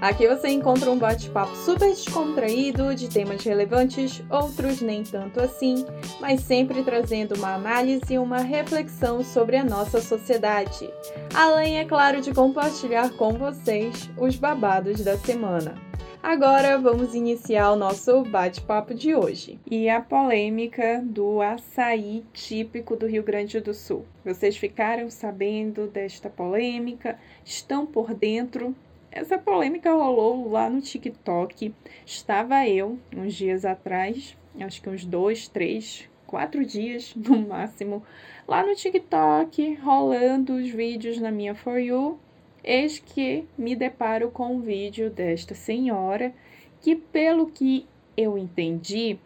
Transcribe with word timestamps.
Aqui 0.00 0.28
você 0.28 0.48
encontra 0.48 0.92
um 0.92 0.96
bate-papo 0.96 1.56
super 1.56 1.88
descontraído 1.88 2.94
de 2.94 3.08
temas 3.08 3.42
relevantes, 3.42 4.22
outros 4.30 4.80
nem 4.80 5.02
tanto 5.02 5.40
assim, 5.40 5.84
mas 6.20 6.40
sempre 6.42 6.84
trazendo 6.84 7.34
uma 7.34 7.54
análise 7.54 8.14
e 8.14 8.18
uma 8.18 8.38
reflexão 8.38 9.24
sobre 9.24 9.56
a 9.56 9.64
nossa 9.64 10.00
sociedade. 10.00 10.88
Além, 11.34 11.80
é 11.80 11.84
claro, 11.84 12.20
de 12.20 12.32
compartilhar 12.32 13.10
com 13.10 13.32
vocês 13.32 14.08
os 14.16 14.36
babados 14.36 15.00
da 15.02 15.18
semana. 15.18 15.74
Agora 16.22 16.78
vamos 16.78 17.14
iniciar 17.14 17.72
o 17.72 17.76
nosso 17.76 18.22
bate-papo 18.22 18.94
de 18.94 19.16
hoje. 19.16 19.58
E 19.68 19.88
a 19.88 20.00
polêmica 20.00 21.00
do 21.04 21.40
açaí 21.40 22.24
típico 22.32 22.94
do 22.94 23.06
Rio 23.06 23.22
Grande 23.24 23.60
do 23.60 23.74
Sul. 23.74 24.04
Vocês 24.24 24.56
ficaram 24.56 25.10
sabendo 25.10 25.88
desta 25.88 26.28
polêmica? 26.28 27.18
Estão 27.44 27.86
por 27.86 28.14
dentro? 28.14 28.76
Essa 29.18 29.36
polêmica 29.36 29.92
rolou 29.92 30.48
lá 30.48 30.70
no 30.70 30.80
TikTok. 30.80 31.74
Estava 32.06 32.68
eu 32.68 32.98
uns 33.16 33.34
dias 33.34 33.64
atrás, 33.64 34.36
acho 34.60 34.80
que 34.80 34.88
uns 34.88 35.04
dois, 35.04 35.48
três, 35.48 36.08
quatro 36.24 36.64
dias 36.64 37.12
no 37.18 37.48
máximo, 37.48 38.02
lá 38.46 38.64
no 38.64 38.76
TikTok, 38.76 39.74
rolando 39.82 40.54
os 40.54 40.70
vídeos 40.70 41.18
na 41.18 41.32
minha 41.32 41.52
For 41.54 41.80
You 41.80 42.18
Eis 42.62 43.00
que 43.00 43.44
me 43.56 43.74
deparo 43.74 44.30
com 44.30 44.54
um 44.54 44.60
vídeo 44.60 45.10
desta 45.10 45.52
senhora 45.52 46.32
que, 46.80 46.94
pelo 46.94 47.46
que 47.46 47.86
eu 48.16 48.38
entendi, 48.38 49.18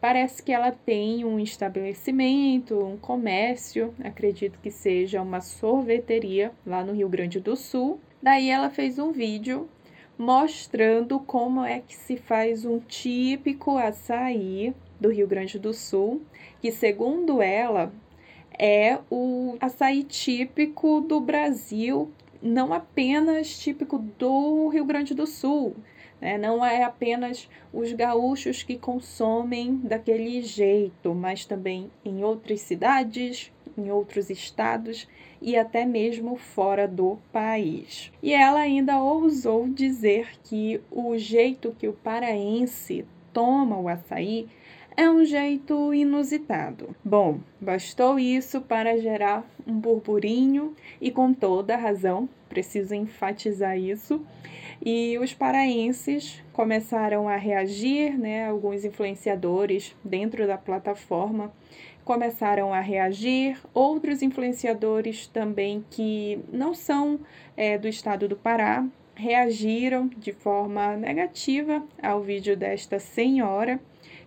parece 0.00 0.42
que 0.42 0.52
ela 0.52 0.70
tem 0.70 1.22
um 1.22 1.38
estabelecimento, 1.38 2.78
um 2.78 2.96
comércio, 2.96 3.92
acredito 4.02 4.58
que 4.62 4.70
seja 4.70 5.20
uma 5.20 5.42
sorveteria 5.42 6.50
lá 6.66 6.82
no 6.82 6.94
Rio 6.94 7.10
Grande 7.10 7.40
do 7.40 7.56
Sul. 7.56 8.00
Daí 8.24 8.48
ela 8.48 8.70
fez 8.70 8.98
um 8.98 9.12
vídeo 9.12 9.68
mostrando 10.16 11.20
como 11.20 11.62
é 11.62 11.80
que 11.80 11.94
se 11.94 12.16
faz 12.16 12.64
um 12.64 12.78
típico 12.78 13.76
açaí 13.76 14.74
do 14.98 15.10
Rio 15.10 15.28
Grande 15.28 15.58
do 15.58 15.74
Sul, 15.74 16.22
que 16.58 16.72
segundo 16.72 17.42
ela 17.42 17.92
é 18.58 18.98
o 19.10 19.58
açaí 19.60 20.02
típico 20.04 21.02
do 21.02 21.20
Brasil 21.20 22.10
não 22.40 22.72
apenas 22.72 23.58
típico 23.58 23.98
do 23.98 24.68
Rio 24.68 24.86
Grande 24.86 25.14
do 25.14 25.26
Sul, 25.26 25.76
né? 26.18 26.38
não 26.38 26.64
é 26.64 26.82
apenas 26.82 27.46
os 27.74 27.92
gaúchos 27.92 28.62
que 28.62 28.78
consomem 28.78 29.76
daquele 29.76 30.40
jeito, 30.40 31.14
mas 31.14 31.44
também 31.44 31.90
em 32.02 32.24
outras 32.24 32.62
cidades, 32.62 33.52
em 33.76 33.90
outros 33.90 34.30
estados 34.30 35.06
e 35.44 35.58
até 35.58 35.84
mesmo 35.84 36.36
fora 36.36 36.88
do 36.88 37.18
país. 37.30 38.10
E 38.22 38.32
ela 38.32 38.60
ainda 38.60 38.98
ousou 38.98 39.68
dizer 39.68 40.30
que 40.42 40.80
o 40.90 41.18
jeito 41.18 41.76
que 41.78 41.86
o 41.86 41.92
paraense 41.92 43.04
toma 43.30 43.78
o 43.78 43.86
açaí 43.86 44.48
é 44.96 45.10
um 45.10 45.22
jeito 45.22 45.92
inusitado. 45.92 46.96
Bom, 47.04 47.40
bastou 47.60 48.18
isso 48.18 48.62
para 48.62 48.96
gerar 48.96 49.44
um 49.66 49.78
burburinho 49.78 50.74
e 50.98 51.10
com 51.10 51.34
toda 51.34 51.76
razão, 51.76 52.26
preciso 52.48 52.94
enfatizar 52.94 53.78
isso. 53.78 54.24
E 54.82 55.18
os 55.18 55.34
paraenses 55.34 56.42
começaram 56.54 57.28
a 57.28 57.36
reagir, 57.36 58.18
né? 58.18 58.48
Alguns 58.48 58.84
influenciadores 58.84 59.94
dentro 60.02 60.46
da 60.46 60.56
plataforma 60.56 61.52
começaram 62.04 62.72
a 62.72 62.80
reagir, 62.80 63.58
outros 63.72 64.22
influenciadores 64.22 65.26
também 65.26 65.84
que 65.90 66.38
não 66.52 66.74
são 66.74 67.18
é, 67.56 67.78
do 67.78 67.88
estado 67.88 68.28
do 68.28 68.36
Pará 68.36 68.86
reagiram 69.14 70.08
de 70.16 70.32
forma 70.32 70.96
negativa 70.96 71.82
ao 72.02 72.20
vídeo 72.20 72.56
desta 72.56 72.98
senhora 72.98 73.80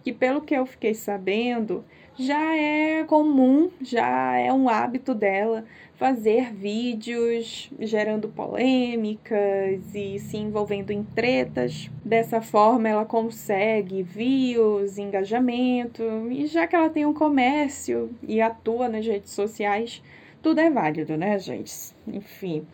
que 0.07 0.13
pelo 0.13 0.39
que 0.39 0.53
eu 0.53 0.65
fiquei 0.65 0.93
sabendo, 0.93 1.83
já 2.15 2.55
é 2.55 3.03
comum, 3.03 3.69
já 3.81 4.37
é 4.37 4.53
um 4.53 4.69
hábito 4.69 5.13
dela 5.13 5.65
fazer 5.97 6.53
vídeos 6.53 7.71
gerando 7.79 8.29
polêmicas 8.29 9.95
e 9.95 10.19
se 10.19 10.37
envolvendo 10.37 10.91
em 10.91 11.03
tretas. 11.03 11.89
Dessa 12.05 12.39
forma, 12.39 12.87
ela 12.87 13.03
consegue 13.03 14.03
views, 14.03 14.99
engajamento, 14.99 16.03
e 16.31 16.45
já 16.45 16.67
que 16.67 16.75
ela 16.75 16.89
tem 16.89 17.05
um 17.05 17.13
comércio 17.13 18.11
e 18.21 18.39
atua 18.39 18.87
nas 18.87 19.05
redes 19.05 19.31
sociais, 19.31 20.01
tudo 20.41 20.61
é 20.61 20.69
válido, 20.69 21.17
né, 21.17 21.37
gente? 21.39 21.73
Enfim. 22.07 22.65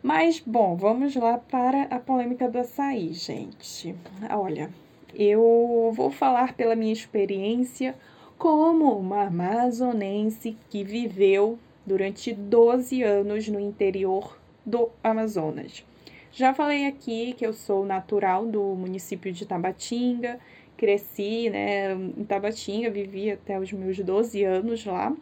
Mas, 0.00 0.38
bom, 0.38 0.76
vamos 0.76 1.16
lá 1.16 1.36
para 1.36 1.82
a 1.90 1.98
polêmica 1.98 2.48
do 2.48 2.58
açaí, 2.58 3.12
gente. 3.12 3.92
Olha, 4.30 4.70
eu 5.12 5.90
vou 5.92 6.12
falar 6.12 6.54
pela 6.54 6.76
minha 6.76 6.92
experiência 6.92 7.96
como 8.38 8.96
uma 8.96 9.24
amazonense 9.24 10.56
que 10.70 10.84
viveu 10.84 11.58
durante 11.88 12.32
12 12.32 13.02
anos 13.02 13.48
no 13.48 13.58
interior 13.58 14.38
do 14.64 14.90
Amazonas. 15.02 15.84
Já 16.30 16.52
falei 16.52 16.86
aqui 16.86 17.32
que 17.32 17.44
eu 17.44 17.54
sou 17.54 17.86
natural 17.86 18.46
do 18.46 18.62
município 18.74 19.32
de 19.32 19.46
Tabatinga, 19.46 20.38
cresci 20.76 21.48
né, 21.50 21.94
em 21.94 22.24
Tabatinga, 22.24 22.90
vivi 22.90 23.30
até 23.30 23.58
os 23.58 23.72
meus 23.72 23.98
12 23.98 24.44
anos 24.44 24.84
lá. 24.84 25.12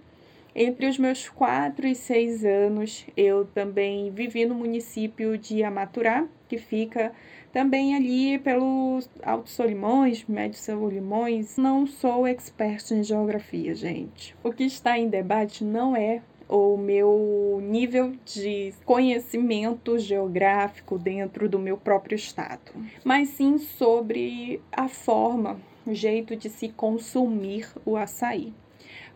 Entre 0.54 0.86
os 0.86 0.98
meus 0.98 1.28
4 1.28 1.86
e 1.86 1.94
6 1.94 2.44
anos, 2.44 3.06
eu 3.16 3.44
também 3.44 4.10
vivi 4.10 4.44
no 4.46 4.54
município 4.54 5.38
de 5.38 5.62
Amaturá, 5.62 6.26
que 6.48 6.58
fica 6.58 7.12
também 7.52 7.94
ali 7.94 8.38
pelo 8.38 9.00
Alto 9.22 9.48
Solimões, 9.48 10.24
Médio 10.26 10.58
Solimões, 10.58 11.56
não 11.56 11.86
sou 11.86 12.26
expert 12.26 12.90
em 12.90 13.02
geografia, 13.02 13.74
gente. 13.74 14.34
O 14.42 14.52
que 14.52 14.64
está 14.64 14.98
em 14.98 15.08
debate 15.08 15.62
não 15.62 15.94
é 15.94 16.20
o 16.48 16.76
meu 16.76 17.60
nível 17.62 18.14
de 18.24 18.72
conhecimento 18.84 19.98
geográfico 19.98 20.98
dentro 20.98 21.48
do 21.48 21.58
meu 21.58 21.76
próprio 21.76 22.14
estado, 22.14 22.72
mas 23.04 23.30
sim 23.30 23.58
sobre 23.58 24.60
a 24.70 24.88
forma, 24.88 25.60
o 25.84 25.92
jeito 25.92 26.36
de 26.36 26.48
se 26.48 26.68
consumir 26.68 27.68
o 27.84 27.96
açaí. 27.96 28.52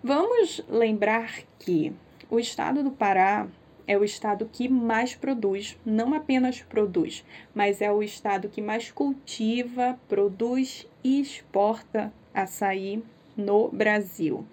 Vamos 0.03 0.65
lembrar 0.69 1.41
que 1.59 1.93
o 2.31 2.39
estado 2.39 2.83
do 2.83 2.91
Pará 2.91 3.47
é 3.87 3.99
o 3.99 4.05
estado 4.05 4.49
que 4.51 4.69
mais 4.69 5.15
produz, 5.15 5.77
não 5.85 6.15
apenas 6.15 6.63
produz, 6.63 7.25
mas 7.53 7.81
é 7.81 7.91
o 7.91 8.03
estado 8.03 8.49
que 8.49 8.63
mais 8.63 8.91
cultiva, 8.91 9.99
produz 10.09 10.87
e 11.03 11.21
exporta 11.21 12.13
açaí 12.33 13.03
no 13.37 13.69
Brasil. 13.69 14.45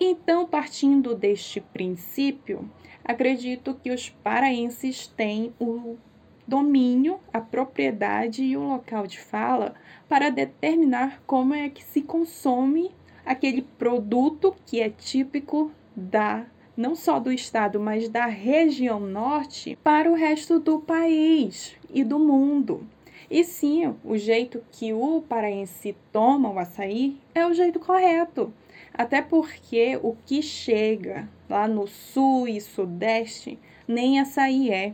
Então, 0.00 0.46
partindo 0.46 1.14
deste 1.14 1.60
princípio, 1.60 2.70
acredito 3.04 3.74
que 3.82 3.90
os 3.90 4.08
paraenses 4.08 5.06
têm 5.06 5.52
o 5.58 5.96
domínio, 6.46 7.18
a 7.32 7.40
propriedade 7.40 8.42
e 8.42 8.56
o 8.56 8.62
local 8.62 9.06
de 9.06 9.18
fala 9.18 9.74
para 10.08 10.30
determinar 10.30 11.20
como 11.26 11.52
é 11.52 11.68
que 11.68 11.82
se 11.82 12.00
consome 12.00 12.90
aquele 13.26 13.62
produto 13.62 14.54
que 14.64 14.80
é 14.80 14.88
típico 14.88 15.70
da 15.94 16.46
não 16.76 16.94
só 16.94 17.18
do 17.18 17.32
estado, 17.32 17.80
mas 17.80 18.08
da 18.08 18.26
região 18.26 19.00
norte, 19.00 19.76
para 19.82 20.08
o 20.08 20.14
resto 20.14 20.60
do 20.60 20.78
país 20.78 21.74
e 21.90 22.04
do 22.04 22.20
mundo. 22.20 22.86
E 23.28 23.42
sim, 23.42 23.94
o 24.04 24.16
jeito 24.16 24.62
que 24.70 24.92
o 24.92 25.20
paraense 25.28 25.96
toma 26.12 26.48
o 26.48 26.58
açaí 26.58 27.16
é 27.34 27.44
o 27.44 27.52
jeito 27.52 27.80
correto. 27.80 28.52
Até 28.98 29.22
porque 29.22 29.96
o 30.02 30.16
que 30.26 30.42
chega 30.42 31.28
lá 31.48 31.68
no 31.68 31.86
sul 31.86 32.48
e 32.48 32.60
sudeste 32.60 33.56
nem 33.86 34.18
açaí 34.18 34.72
é 34.72 34.92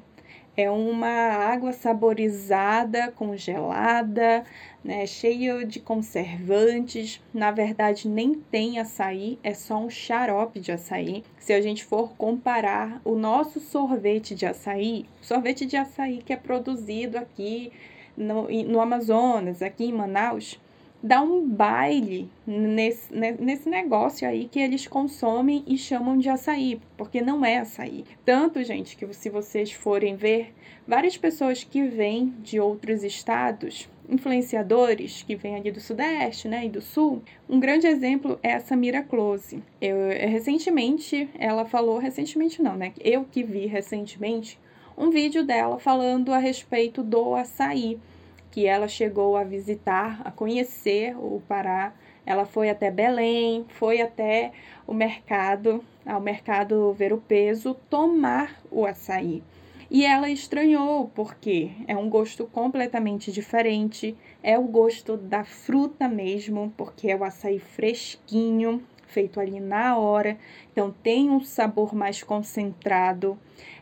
é 0.57 0.71
uma 0.71 1.09
água 1.09 1.73
saborizada, 1.73 3.11
congelada, 3.11 4.45
né, 4.85 5.05
cheia 5.07 5.65
de 5.67 5.81
conservantes. 5.81 7.21
Na 7.33 7.51
verdade, 7.51 8.09
nem 8.09 8.35
tem 8.35 8.79
açaí, 8.79 9.39
é 9.43 9.53
só 9.53 9.79
um 9.79 9.91
xarope 9.91 10.61
de 10.61 10.71
açaí. 10.71 11.25
Se 11.39 11.53
a 11.53 11.61
gente 11.61 11.85
for 11.85 12.13
comparar 12.17 13.01
o 13.05 13.17
nosso 13.17 13.59
sorvete 13.59 14.35
de 14.35 14.47
açaí, 14.47 15.07
sorvete 15.21 15.67
de 15.67 15.77
açaí 15.77 16.19
que 16.19 16.33
é 16.33 16.37
produzido 16.37 17.19
aqui 17.19 17.73
no, 18.17 18.47
no 18.65 18.81
Amazonas, 18.81 19.61
aqui 19.61 19.87
em 19.87 19.93
Manaus, 19.93 20.61
dar 21.05 21.21
um 21.21 21.47
baile 21.47 22.31
nesse, 22.47 23.15
nesse 23.15 23.69
negócio 23.69 24.27
aí 24.27 24.49
que 24.51 24.59
eles 24.59 24.87
consomem 24.87 25.63
e 25.67 25.77
chamam 25.77 26.17
de 26.17 26.31
açaí, 26.31 26.81
porque 26.97 27.21
não 27.21 27.45
é 27.45 27.59
açaí. 27.59 28.07
Tanto, 28.25 28.65
gente, 28.65 28.97
que 28.97 29.13
se 29.13 29.29
vocês 29.29 29.71
forem 29.71 30.17
ver, 30.17 30.55
várias 30.89 31.19
pessoas 31.19 31.63
que 31.63 31.83
vêm 31.83 32.33
de 32.43 32.59
outros 32.59 33.05
estados, 33.05 33.87
influenciadores 34.09 35.23
que 35.23 35.37
vêm 35.37 35.57
ali 35.57 35.71
do 35.71 35.79
Sudeste 35.79 36.49
né, 36.49 36.65
e 36.65 36.71
do 36.71 36.81
Sul, 36.81 37.23
um 37.47 37.61
grande 37.61 37.87
exemplo 37.87 38.39
é 38.43 38.55
a 38.55 38.61
Samira 38.61 39.03
Close. 39.03 39.63
Eu, 39.83 40.09
recentemente, 40.09 41.29
ela 41.39 41.67
falou, 41.67 41.99
recentemente 41.99 42.63
não, 42.63 42.77
né? 42.77 42.95
Eu 42.99 43.27
que 43.31 43.43
vi 43.43 43.67
recentemente 43.67 44.59
um 44.97 45.11
vídeo 45.11 45.45
dela 45.45 45.79
falando 45.79 46.33
a 46.33 46.39
respeito 46.39 47.03
do 47.03 47.35
açaí 47.35 48.01
que 48.55 48.67
ela 48.69 48.87
chegou 48.87 49.37
a 49.37 49.43
visitar, 49.43 50.23
a 50.25 50.31
conhecer 50.31 51.17
o 51.17 51.43
Pará. 51.49 51.93
Ela 52.25 52.47
foi 52.47 52.71
até 52.71 52.89
Belém, 52.89 53.67
foi 53.69 54.01
até 54.01 54.53
o 54.87 54.95
mercado, 54.95 55.85
ao 56.07 56.21
mercado 56.21 56.93
ver 56.93 57.13
o 57.13 57.19
peso, 57.19 57.75
tomar 57.91 58.63
o 58.71 58.87
açaí. 58.87 59.43
E 59.91 60.07
ela 60.07 60.31
estranhou, 60.31 61.11
porque 61.17 61.73
é 61.89 61.97
um 61.97 62.09
gosto 62.09 62.47
completamente 62.47 63.33
diferente, 63.33 64.17
é 64.41 64.57
o 64.57 64.63
gosto 64.63 65.17
da 65.17 65.43
fruta 65.43 66.09
mesmo, 66.09 66.73
porque 66.77 67.11
é 67.11 67.17
o 67.17 67.25
açaí 67.25 67.59
fresquinho, 67.59 68.81
feito 69.09 69.41
ali 69.41 69.59
na 69.59 69.99
hora, 69.99 70.39
então 70.71 70.95
tem 71.03 71.29
um 71.29 71.41
sabor 71.41 71.93
mais 71.93 72.23
concentrado. 72.23 73.37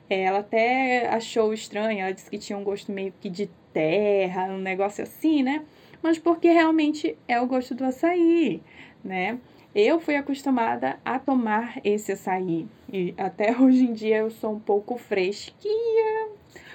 Ela 0.09 0.39
até 0.39 1.09
achou 1.09 1.53
estranho, 1.53 2.01
ela 2.01 2.13
disse 2.13 2.31
que 2.31 2.39
tinha 2.39 2.59
um 2.59 2.65
gosto 2.65 2.91
meio 2.91 3.13
que 3.21 3.29
de 3.29 3.51
terra, 3.73 4.45
um 4.47 4.59
negócio 4.59 5.03
assim, 5.03 5.43
né? 5.43 5.65
Mas 6.03 6.19
porque 6.19 6.49
realmente 6.51 7.17
é 7.29 7.41
o 7.41 7.47
gosto 7.47 7.75
do 7.75 7.85
açaí, 7.85 8.61
né? 9.05 9.39
Eu 9.75 9.99
fui 10.01 10.17
acostumada 10.17 10.99
a 11.05 11.19
tomar 11.19 11.81
esse 11.83 12.13
açaí 12.13 12.67
e 12.93 13.15
até 13.17 13.57
hoje 13.57 13.85
em 13.85 13.93
dia 13.93 14.19
eu 14.19 14.31
sou 14.31 14.53
um 14.53 14.61
pouco 14.61 14.99
fresquinha. 14.99 16.29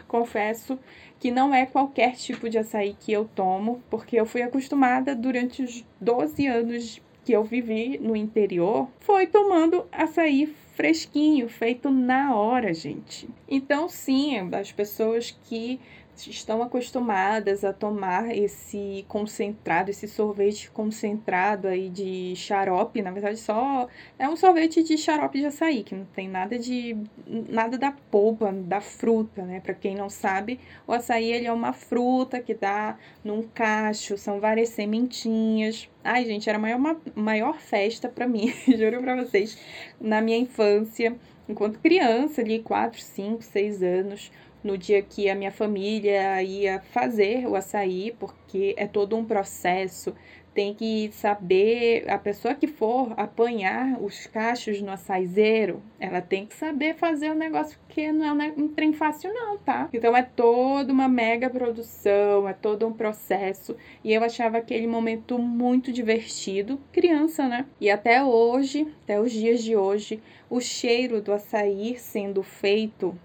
Confesso 0.08 0.80
que 1.20 1.30
não 1.30 1.54
é 1.54 1.66
qualquer 1.66 2.16
tipo 2.16 2.50
de 2.50 2.58
açaí 2.58 2.96
que 3.00 3.12
eu 3.12 3.26
tomo, 3.26 3.82
porque 3.90 4.20
eu 4.20 4.26
fui 4.26 4.42
acostumada 4.42 5.16
durante 5.16 5.62
os 5.62 5.84
12 6.00 6.48
anos 6.48 7.02
que 7.26 7.34
eu 7.34 7.44
vivi 7.44 7.98
no 7.98 8.16
interior, 8.16 8.88
foi 9.00 9.28
tomando 9.28 9.86
açaí 9.92 10.48
fresquinho, 10.76 11.50
feito 11.50 11.90
na 11.90 12.34
hora, 12.34 12.74
gente. 12.74 13.28
Então, 13.50 13.90
sim, 13.90 14.38
as 14.54 14.72
pessoas 14.72 15.38
que 15.44 15.80
estão 16.26 16.64
acostumadas 16.64 17.64
a 17.64 17.72
tomar 17.72 18.36
esse 18.36 19.06
concentrado, 19.08 19.92
esse 19.92 20.08
sorvete 20.08 20.72
concentrado 20.72 21.68
aí 21.68 21.90
de 21.90 22.34
xarope, 22.36 23.02
na 23.02 23.12
verdade 23.12 23.38
só 23.38 23.88
é 24.18 24.28
um 24.28 24.36
sorvete 24.36 24.82
de 24.82 24.98
xarope 24.98 25.40
de 25.40 25.46
açaí, 25.46 25.84
que 25.84 25.94
não 25.94 26.06
tem 26.06 26.28
nada 26.28 26.58
de 26.58 26.98
nada 27.28 27.78
da 27.78 27.92
polpa, 27.92 28.52
da 28.52 28.82
fruta, 28.82 29.44
né? 29.44 29.60
Para 29.60 29.74
quem 29.74 29.96
não 29.96 30.10
sabe, 30.10 30.60
o 30.88 30.94
açaí 30.94 31.32
ele 31.32 31.46
é 31.46 31.54
uma 31.54 31.74
fruta 31.74 32.40
que 32.40 32.54
dá 32.54 32.98
num 33.24 33.44
cacho, 33.44 34.18
são 34.18 34.40
várias 34.40 34.70
sementinhas. 34.70 35.90
Ai, 36.04 36.26
gente, 36.26 36.50
era 36.50 36.58
a 36.58 36.62
maior, 36.62 36.98
maior 37.16 37.60
festa 37.60 38.08
para 38.10 38.28
mim, 38.28 38.54
juro 38.66 39.02
para 39.02 39.16
vocês, 39.16 39.58
na 40.00 40.22
minha 40.22 40.38
infância, 40.38 41.16
enquanto 41.48 41.80
criança 41.80 42.42
ali, 42.42 42.60
4, 42.60 43.02
5, 43.02 43.44
6 43.44 43.84
anos, 43.84 44.32
no 44.68 44.78
dia 44.78 45.02
que 45.02 45.30
a 45.30 45.36
minha 45.36 45.52
família 45.52 46.44
ia 46.44 46.82
fazer 46.92 47.48
o 47.48 47.56
açaí, 47.56 48.14
porque 48.20 48.76
é 48.78 48.86
todo 48.86 49.16
um 49.16 49.24
processo. 49.24 50.14
Tem 50.54 50.74
que 50.74 51.12
saber, 51.14 52.10
a 52.10 52.18
pessoa 52.18 52.56
que 52.56 52.66
for 52.66 53.14
apanhar 53.16 54.02
os 54.02 54.26
cachos 54.26 54.82
no 54.82 54.92
açaizeiro, 54.92 55.84
ela 56.00 56.20
tem 56.20 56.48
que 56.48 56.56
saber 56.56 56.96
fazer 56.96 57.30
o 57.30 57.36
negócio, 57.36 57.78
porque 57.86 58.12
não 58.12 58.42
é 58.42 58.52
um 58.58 58.68
trem 58.68 58.92
fácil 58.92 59.32
não, 59.32 59.58
tá? 59.60 59.88
Então 59.94 60.18
é 60.18 60.24
toda 60.24 60.92
uma 60.92 61.08
mega 61.08 61.48
produção, 61.48 62.50
é 62.50 62.54
todo 62.54 62.88
um 62.88 62.92
processo. 62.92 63.78
E 64.04 64.12
eu 64.12 64.24
achava 64.24 64.58
aquele 64.58 64.88
momento 64.88 65.38
muito 65.38 65.94
divertido, 65.94 66.80
criança, 66.92 67.48
né? 67.48 67.68
E 67.80 67.90
até 67.90 68.24
hoje, 68.24 68.88
até 69.04 69.22
os 69.22 69.32
dias 69.32 69.64
de 69.64 69.76
hoje, 69.76 70.20
o 70.50 70.60
cheiro 70.60 71.22
do 71.22 71.32
açaí 71.32 71.98
sendo 72.00 72.42
feito 72.42 73.16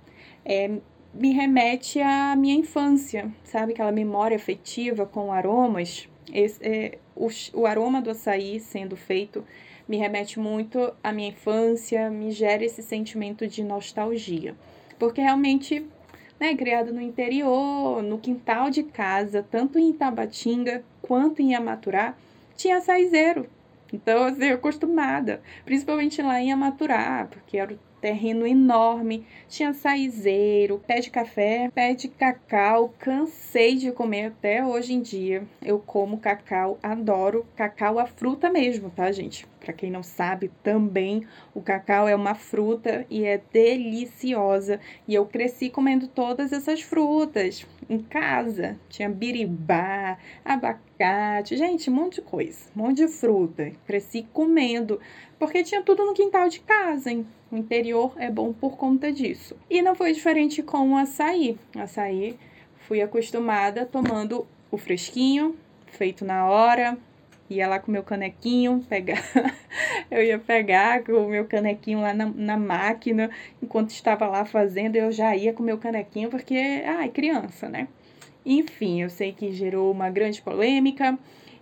é, 0.45 0.71
me 1.15 1.33
remete 1.33 2.01
à 2.01 2.35
minha 2.37 2.55
infância, 2.55 3.31
sabe? 3.45 3.73
Aquela 3.73 3.93
memória 3.93 4.37
afetiva 4.37 5.05
com 5.07 5.33
aromas. 5.33 6.09
Esse, 6.33 6.65
é, 6.67 6.99
o, 7.15 7.29
o 7.55 7.67
aroma 7.67 8.01
do 8.01 8.11
açaí 8.11 8.59
sendo 8.59 8.97
feito 8.97 9.45
me 9.89 9.97
remete 9.97 10.39
muito 10.39 10.93
à 11.03 11.13
minha 11.13 11.29
infância, 11.29 12.09
me 12.09 12.31
gera 12.31 12.65
esse 12.65 12.83
sentimento 12.83 13.47
de 13.47 13.63
nostalgia. 13.63 14.55
Porque 14.99 15.21
realmente, 15.21 15.87
né, 16.41 16.55
criado 16.55 16.93
no 16.93 17.01
interior, 17.01 18.03
no 18.03 18.19
quintal 18.19 18.71
de 18.71 18.83
casa, 18.83 19.43
tanto 19.43 19.79
em 19.79 19.91
Itabatinga 19.91 20.85
quanto 21.03 21.43
em 21.43 21.55
Amaturá, 21.55 22.17
tinha 22.57 22.79
açaizeiro. 22.79 23.49
Então, 23.93 24.25
assim, 24.25 24.45
eu 24.45 24.55
acostumada, 24.55 25.43
principalmente 25.65 26.23
lá 26.23 26.41
em 26.41 26.53
Amaturá, 26.53 27.29
porque 27.31 27.59
era 27.59 27.75
o 27.75 27.79
terreno 28.03 28.45
enorme, 28.45 29.25
tinha 29.49 29.73
saizeiro, 29.73 30.83
pé 30.87 30.99
de 30.99 31.09
café, 31.09 31.71
pé 31.73 31.95
de 31.95 32.09
cacau, 32.09 32.93
cansei 32.99 33.77
de 33.77 33.93
comer 33.93 34.27
até 34.27 34.67
hoje 34.67 34.93
em 34.93 35.01
dia. 35.01 35.45
Eu 35.63 35.79
como 35.79 36.19
cacau, 36.19 36.79
adoro 36.83 37.47
cacau 37.57 38.01
a 38.01 38.07
fruta 38.07 38.51
mesmo, 38.51 38.91
tá, 38.91 39.11
gente? 39.13 39.47
Para 39.63 39.73
quem 39.73 39.93
não 39.93 40.03
sabe, 40.03 40.51
também 40.61 41.25
o 41.55 41.63
cacau 41.63 42.09
é 42.09 42.17
uma 42.17 42.35
fruta 42.35 43.07
e 43.09 43.25
é 43.25 43.41
deliciosa. 43.53 44.81
E 45.07 45.15
eu 45.15 45.25
cresci 45.25 45.71
comendo 45.71 46.09
todas 46.09 46.53
essas 46.53 46.83
frutas 46.83 47.65
em 47.89 48.01
casa. 48.01 48.77
Tinha 48.89 49.09
biribá, 49.09 50.19
abacate, 50.45 51.57
gente, 51.57 51.89
um 51.89 51.95
monte 51.95 52.17
de 52.17 52.23
coisa, 52.23 52.59
um 52.75 52.83
monte 52.83 52.97
de 52.97 53.09
fruta. 53.09 53.71
Cresci 53.87 54.27
comendo, 54.33 55.01
porque 55.39 55.63
tinha 55.63 55.81
tudo 55.81 56.05
no 56.05 56.13
quintal 56.13 56.49
de 56.49 56.59
casa, 56.59 57.13
hein? 57.13 57.25
O 57.51 57.57
interior 57.57 58.15
é 58.17 58.29
bom 58.29 58.53
por 58.53 58.77
conta 58.77 59.13
disso. 59.13 59.57
E 59.71 59.81
não 59.81 59.95
foi 59.95 60.13
diferente 60.13 60.61
com 60.61 60.91
o 60.91 60.97
açaí. 60.97 61.57
Açaí, 61.77 62.37
fui 62.89 63.01
acostumada 63.01 63.87
tomando 63.87 64.45
o 64.73 64.77
fresquinho, 64.77 65.55
feito 65.87 66.25
na 66.25 66.47
hora, 66.47 66.99
ia 67.53 67.69
lá 67.69 67.79
com 67.79 67.89
o 67.89 67.93
meu 67.93 68.03
canequinho, 68.03 68.85
pegar. 68.89 69.23
eu 70.11 70.23
ia 70.23 70.39
pegar 70.39 71.03
com 71.05 71.13
o 71.13 71.29
meu 71.29 71.45
canequinho 71.45 72.01
lá 72.01 72.13
na, 72.13 72.27
na 72.27 72.57
máquina, 72.57 73.31
enquanto 73.63 73.91
estava 73.91 74.27
lá 74.27 74.45
fazendo, 74.45 74.97
eu 74.97 75.13
já 75.13 75.37
ia 75.37 75.53
com 75.53 75.63
o 75.63 75.67
meu 75.67 75.79
canequinho, 75.79 76.31
porque, 76.31 76.83
ai, 76.87 77.09
criança, 77.09 77.69
né? 77.69 77.89
Enfim, 78.45 79.03
eu 79.03 79.11
sei 79.11 79.33
que 79.33 79.53
gerou 79.53 79.93
uma 79.93 80.11
grande 80.11 80.43
polêmica 80.43 81.17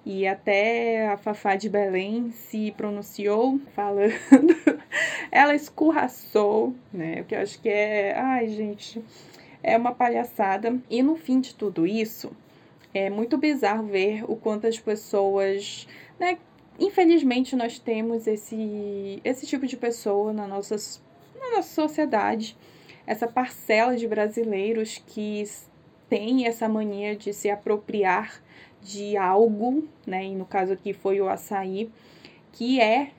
e 0.05 0.27
até 0.27 1.09
a 1.09 1.17
Fafá 1.19 1.57
de 1.57 1.69
Belém 1.69 2.31
se 2.31 2.73
pronunciou 2.73 3.61
falando. 3.75 4.15
ela 5.31 5.55
escorraçou, 5.55 6.75
né? 6.93 7.21
O 7.21 7.25
que 7.25 7.35
eu 7.35 7.41
acho 7.41 7.61
que 7.61 7.69
é. 7.69 8.15
Ai, 8.17 8.49
gente, 8.49 9.03
é 9.63 9.77
uma 9.77 9.93
palhaçada. 9.93 10.79
E 10.89 11.03
no 11.03 11.17
fim 11.17 11.41
de 11.41 11.55
tudo 11.55 11.87
isso, 11.87 12.33
é 12.93 13.09
muito 13.09 13.39
bizarro 13.39 13.87
ver 13.87 14.25
o 14.29 14.37
quanto 14.37 14.67
as 14.67 14.79
pessoas, 14.79 15.87
né? 16.19 16.39
Infelizmente, 16.79 17.55
nós 17.55 17.79
temos 17.79 18.27
esse, 18.27 19.21
esse 19.23 19.47
tipo 19.47 19.67
de 19.67 19.77
pessoa 19.77 20.33
na 20.33 20.47
nossa, 20.47 20.77
na 21.39 21.57
nossa 21.57 21.69
sociedade, 21.75 22.57
essa 23.07 23.29
parcela 23.29 23.97
de 23.97 24.09
brasileiros 24.09 25.03
que 25.07 25.45
tem 26.09 26.47
essa 26.47 26.69
mania 26.69 27.15
de 27.15 27.33
se 27.33 27.51
apropriar 27.51 28.43
de 28.83 29.17
algo, 29.17 29.87
né? 30.07 30.25
E 30.25 30.35
no 30.35 30.47
caso 30.47 30.73
aqui 30.73 30.93
foi 30.93 31.21
o 31.21 31.29
açaí, 31.29 31.91
que 32.53 32.81
é 32.81 33.11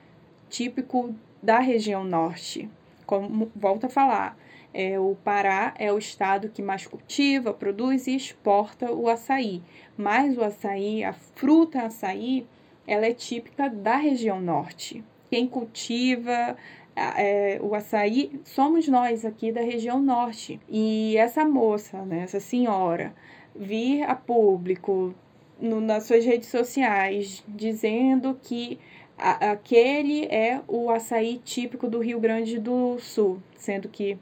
típico 0.50 1.14
da 1.42 1.58
região 1.58 2.04
norte. 2.04 2.68
Como 3.06 3.50
volta 3.54 3.86
a 3.86 3.90
falar, 3.90 4.36
é, 4.72 4.98
o 4.98 5.16
Pará 5.22 5.74
é 5.78 5.92
o 5.92 5.98
estado 5.98 6.48
que 6.48 6.62
mais 6.62 6.86
cultiva, 6.86 7.52
produz 7.52 8.06
e 8.06 8.16
exporta 8.16 8.90
o 8.92 9.08
açaí. 9.08 9.62
Mas 9.96 10.36
o 10.36 10.42
açaí, 10.42 11.04
a 11.04 11.12
fruta 11.12 11.82
açaí, 11.82 12.46
ela 12.86 13.06
é 13.06 13.12
típica 13.12 13.68
da 13.68 13.96
região 13.96 14.40
norte. 14.40 15.04
Quem 15.30 15.46
cultiva 15.46 16.56
é, 16.94 17.58
o 17.62 17.74
açaí 17.74 18.40
somos 18.44 18.86
nós 18.88 19.24
aqui 19.24 19.52
da 19.52 19.62
região 19.62 20.00
norte. 20.00 20.60
E 20.68 21.16
essa 21.16 21.44
moça, 21.44 22.02
né, 22.02 22.22
essa 22.22 22.40
senhora, 22.40 23.14
vir 23.54 24.02
a 24.04 24.14
público 24.14 25.14
no, 25.60 25.80
nas 25.80 26.04
suas 26.04 26.24
redes 26.24 26.48
sociais 26.48 27.42
dizendo 27.48 28.38
que 28.42 28.78
aquele 29.22 30.24
é 30.26 30.60
o 30.66 30.90
açaí 30.90 31.40
típico 31.44 31.88
do 31.88 32.00
Rio 32.00 32.18
Grande 32.18 32.58
do 32.58 32.98
Sul, 32.98 33.40
sendo 33.56 33.88
que, 33.88 34.18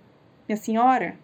minha 0.46 0.56
senhora, 0.56 1.16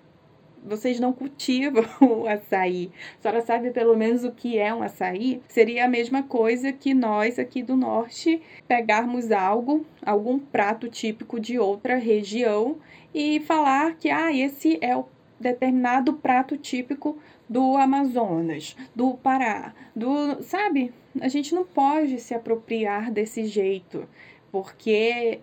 vocês 0.66 0.99
não 0.99 1.12
cultivam 1.12 1.85
o 2.00 2.26
açaí. 2.26 2.90
A 3.18 3.23
senhora 3.23 3.40
sabe 3.42 3.71
pelo 3.71 3.97
menos 3.97 4.25
o 4.25 4.33
que 4.33 4.59
é 4.59 4.75
um 4.75 4.83
açaí? 4.83 5.40
Seria 5.49 5.85
a 5.85 5.88
mesma 5.88 6.23
coisa 6.23 6.73
que 6.73 6.92
nós 6.92 7.38
aqui 7.38 7.62
do 7.62 7.76
norte 7.76 8.42
pegarmos 8.66 9.30
algo, 9.30 9.87
algum 10.04 10.38
prato 10.38 10.88
típico 10.88 11.38
de 11.38 11.59
outra 11.59 11.97
região 11.97 12.76
e 13.14 13.40
falar 13.40 13.95
que 13.97 14.11
ah, 14.11 14.33
esse 14.33 14.78
é 14.80 14.97
o 14.97 15.06
determinado 15.38 16.14
prato 16.14 16.56
típico 16.56 17.16
do 17.49 17.76
Amazonas, 17.76 18.76
do 18.95 19.14
Pará, 19.14 19.73
do, 19.95 20.42
sabe? 20.42 20.92
A 21.20 21.28
gente 21.28 21.54
não 21.54 21.64
pode 21.64 22.20
se 22.20 22.35
apropriar 22.35 23.11
desse 23.11 23.46
jeito, 23.46 24.08
porque 24.50 25.40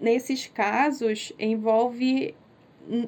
nesses 0.00 0.46
casos 0.46 1.32
envolve 1.38 2.34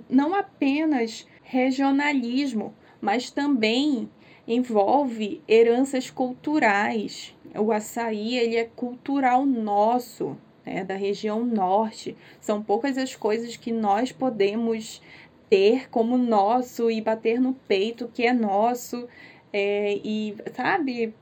não 0.08 0.34
apenas 0.34 1.26
regionalismo, 1.42 2.74
mas 3.00 3.30
também 3.30 4.08
envolve 4.46 5.42
heranças 5.48 6.10
culturais. 6.10 7.34
O 7.54 7.72
açaí 7.72 8.36
ele 8.36 8.56
é 8.56 8.64
cultural 8.64 9.44
nosso, 9.44 10.36
né, 10.64 10.84
da 10.84 10.94
região 10.94 11.44
norte. 11.44 12.16
São 12.40 12.62
poucas 12.62 12.96
as 12.96 13.14
coisas 13.14 13.56
que 13.56 13.72
nós 13.72 14.12
podemos 14.12 15.02
ter 15.48 15.88
como 15.90 16.16
nosso 16.16 16.90
e 16.90 17.00
bater 17.00 17.40
no 17.40 17.54
peito 17.54 18.10
que 18.12 18.24
é 18.24 18.32
nosso. 18.32 19.08
É, 19.52 20.00
e, 20.04 20.34
sabe, 20.54 21.14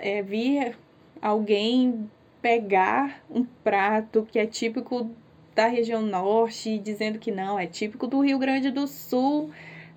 é, 0.00 0.22
vir 0.22 0.76
alguém 1.20 2.10
pegar 2.40 3.22
um 3.30 3.44
prato 3.44 4.26
que 4.30 4.38
é 4.38 4.46
típico 4.46 5.10
da 5.54 5.66
região 5.66 6.02
norte, 6.02 6.78
dizendo 6.78 7.18
que 7.18 7.30
não, 7.30 7.58
é 7.58 7.66
típico 7.66 8.06
do 8.06 8.20
Rio 8.20 8.38
Grande 8.38 8.70
do 8.70 8.86
Sul. 8.86 9.50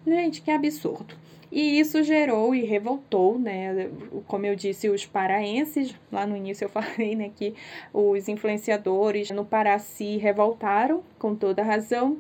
Gente, 0.05 0.41
que 0.41 0.51
absurdo. 0.51 1.15
E 1.51 1.79
isso 1.79 2.03
gerou 2.03 2.53
e 2.55 2.63
revoltou, 2.65 3.38
né? 3.38 3.89
Como 4.27 4.45
eu 4.45 4.55
disse, 4.55 4.89
os 4.89 5.05
paraenses, 5.05 5.95
lá 6.12 6.25
no 6.25 6.36
início 6.36 6.65
eu 6.65 6.69
falei, 6.69 7.15
né, 7.15 7.31
que 7.33 7.53
os 7.93 8.27
influenciadores 8.27 9.29
no 9.29 9.45
Pará 9.45 9.77
se 9.77 10.17
revoltaram, 10.17 11.03
com 11.19 11.36
toda 11.36 11.63
razão, 11.63 12.17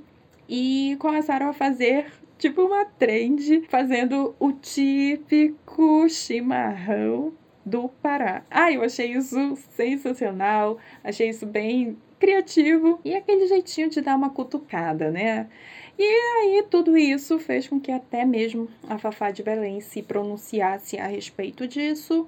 e 0.47 0.95
começaram 0.99 1.49
a 1.49 1.53
fazer 1.53 2.11
tipo 2.37 2.61
uma 2.61 2.85
trend, 2.85 3.63
fazendo 3.69 4.35
o 4.39 4.51
típico 4.51 6.07
chimarrão 6.07 7.33
do 7.65 7.89
Pará. 8.01 8.43
Ah, 8.49 8.71
eu 8.71 8.83
achei 8.83 9.13
isso 9.13 9.55
sensacional, 9.75 10.77
achei 11.03 11.29
isso 11.29 11.45
bem 11.45 11.97
criativo 12.19 12.99
e 13.03 13.13
aquele 13.13 13.47
jeitinho 13.47 13.89
de 13.89 14.01
dar 14.01 14.15
uma 14.15 14.29
cutucada, 14.29 15.11
né? 15.11 15.49
E 15.97 16.03
aí 16.03 16.65
tudo 16.69 16.97
isso 16.97 17.37
fez 17.37 17.67
com 17.67 17.79
que 17.79 17.91
até 17.91 18.25
mesmo 18.25 18.67
a 18.87 18.97
Fafá 18.97 19.29
de 19.29 19.43
Belém 19.43 19.79
se 19.81 20.01
pronunciasse 20.01 20.97
a 20.97 21.07
respeito 21.07 21.67
disso. 21.67 22.27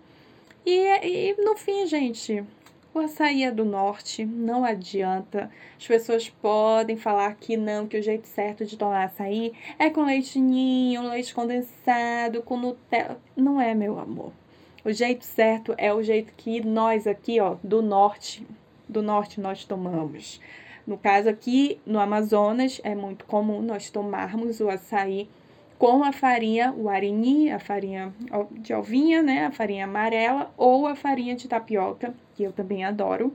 E, 0.65 0.80
e 1.04 1.36
no 1.44 1.56
fim, 1.56 1.86
gente, 1.86 2.44
o 2.94 3.00
açaí 3.00 3.44
é 3.44 3.51
do 3.51 3.65
norte, 3.65 4.24
não 4.24 4.63
adianta. 4.63 5.51
As 5.77 5.86
pessoas 5.86 6.30
podem 6.30 6.96
falar 6.96 7.36
que 7.36 7.58
não, 7.58 7.88
que 7.88 7.98
o 7.98 8.01
jeito 8.01 8.27
certo 8.27 8.65
de 8.65 8.77
tomar 8.77 9.06
açaí 9.06 9.54
é 9.77 9.89
com 9.89 10.06
leite 10.06 10.39
ninho, 10.39 11.10
leite 11.10 11.34
condensado, 11.34 12.42
com 12.42 12.58
Nutella. 12.58 13.20
Não 13.36 13.60
é, 13.60 13.75
meu 13.75 14.00
amor. 14.00 14.32
O 14.86 14.94
jeito 14.94 15.25
certo 15.25 15.74
é 15.80 15.92
o 15.92 16.04
jeito 16.04 16.32
que 16.38 16.63
nós 16.63 17.08
aqui, 17.08 17.39
ó, 17.39 17.56
do 17.63 17.82
norte, 17.82 18.46
do 18.88 19.01
norte 19.01 19.42
nós 19.42 19.65
tomamos. 19.65 20.39
No 20.86 20.96
caso 20.96 21.27
aqui 21.27 21.82
no 21.88 22.00
Amazonas, 22.00 22.80
é 22.84 22.94
muito 22.94 23.25
comum 23.25 23.63
nós 23.63 23.89
tomarmos 23.89 24.60
o 24.60 24.70
açaí 24.70 25.27
com 25.80 26.04
a 26.04 26.12
farinha, 26.13 26.72
o 26.72 26.88
arini, 26.88 27.51
a 27.51 27.58
farinha 27.58 28.13
de 28.51 28.74
alvinha, 28.74 29.24
né, 29.24 29.48
a 29.48 29.51
farinha 29.51 29.86
amarela, 29.86 30.54
ou 30.56 30.86
a 30.86 30.96
farinha 30.96 31.36
de 31.36 31.48
tapioca, 31.48 32.13
que 32.36 32.44
eu 32.44 32.51
também 32.51 32.86
adoro, 32.86 33.34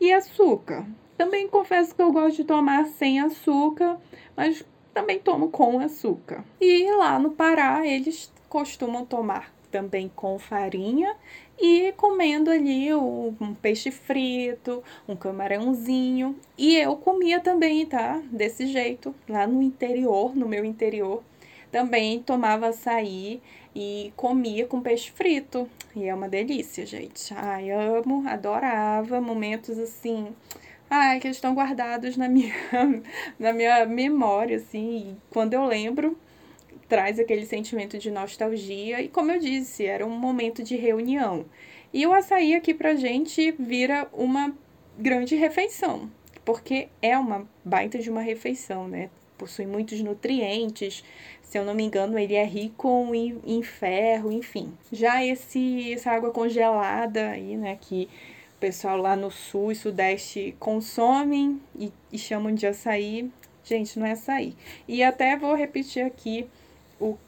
e 0.00 0.12
açúcar. 0.12 0.84
Também 1.16 1.46
confesso 1.46 1.94
que 1.94 2.02
eu 2.02 2.10
gosto 2.10 2.38
de 2.38 2.44
tomar 2.44 2.86
sem 2.86 3.20
açúcar, 3.20 3.98
mas 4.36 4.66
também 4.92 5.20
tomo 5.20 5.48
com 5.48 5.78
açúcar. 5.78 6.42
E 6.60 6.90
lá 6.96 7.20
no 7.20 7.30
Pará, 7.30 7.86
eles 7.86 8.32
costumam 8.48 9.06
tomar 9.06 9.56
também 9.70 10.10
com 10.14 10.38
farinha 10.38 11.14
e 11.60 11.92
comendo 11.96 12.50
ali 12.50 12.94
um 12.94 13.54
peixe 13.60 13.90
frito, 13.90 14.82
um 15.08 15.16
camarãozinho. 15.16 16.36
E 16.56 16.76
eu 16.76 16.96
comia 16.96 17.40
também, 17.40 17.84
tá? 17.84 18.22
Desse 18.30 18.66
jeito, 18.66 19.14
lá 19.28 19.46
no 19.46 19.62
interior, 19.62 20.36
no 20.36 20.48
meu 20.48 20.64
interior. 20.64 21.22
Também 21.70 22.22
tomava 22.22 22.68
açaí 22.68 23.42
e 23.74 24.12
comia 24.16 24.66
com 24.66 24.80
peixe 24.80 25.10
frito. 25.10 25.68
E 25.94 26.04
é 26.04 26.14
uma 26.14 26.28
delícia, 26.28 26.86
gente. 26.86 27.34
Ai, 27.34 27.70
amo, 27.70 28.26
adorava. 28.28 29.20
Momentos 29.20 29.78
assim. 29.78 30.28
Ai, 30.88 31.20
que 31.20 31.28
estão 31.28 31.54
guardados 31.54 32.16
na 32.16 32.28
minha, 32.28 32.54
na 33.38 33.52
minha 33.52 33.84
memória, 33.84 34.56
assim. 34.56 35.10
E 35.10 35.16
quando 35.30 35.54
eu 35.54 35.64
lembro, 35.66 36.16
traz 36.88 37.18
aquele 37.18 37.44
sentimento 37.44 37.98
de 37.98 38.10
nostalgia 38.10 39.00
e, 39.02 39.08
como 39.08 39.30
eu 39.30 39.38
disse, 39.38 39.84
era 39.84 40.06
um 40.06 40.10
momento 40.10 40.62
de 40.62 40.74
reunião. 40.76 41.44
E 41.92 42.06
o 42.06 42.12
açaí 42.12 42.54
aqui 42.54 42.72
pra 42.72 42.94
gente 42.94 43.52
vira 43.58 44.08
uma 44.12 44.54
grande 44.98 45.36
refeição, 45.36 46.10
porque 46.44 46.88
é 47.00 47.16
uma 47.16 47.46
baita 47.64 47.98
de 47.98 48.10
uma 48.10 48.20
refeição, 48.20 48.88
né? 48.88 49.10
Possui 49.36 49.66
muitos 49.66 50.00
nutrientes, 50.00 51.04
se 51.42 51.58
eu 51.58 51.64
não 51.64 51.74
me 51.74 51.84
engano, 51.84 52.18
ele 52.18 52.34
é 52.34 52.44
rico 52.44 53.10
em, 53.14 53.62
ferro, 53.62 54.32
enfim. 54.32 54.72
Já 54.92 55.24
esse, 55.24 55.92
essa 55.92 56.10
água 56.10 56.30
congelada 56.30 57.30
aí, 57.30 57.56
né, 57.56 57.78
que 57.80 58.08
o 58.56 58.58
pessoal 58.60 58.98
lá 58.98 59.14
no 59.14 59.30
sul 59.30 59.70
e 59.72 59.74
sudeste 59.74 60.54
consomem 60.58 61.60
e, 61.78 61.92
e 62.12 62.18
chamam 62.18 62.52
de 62.52 62.66
açaí, 62.66 63.30
gente, 63.62 63.98
não 63.98 64.06
é 64.06 64.12
açaí. 64.12 64.54
E 64.86 65.02
até 65.02 65.36
vou 65.36 65.54
repetir 65.54 66.04
aqui 66.04 66.46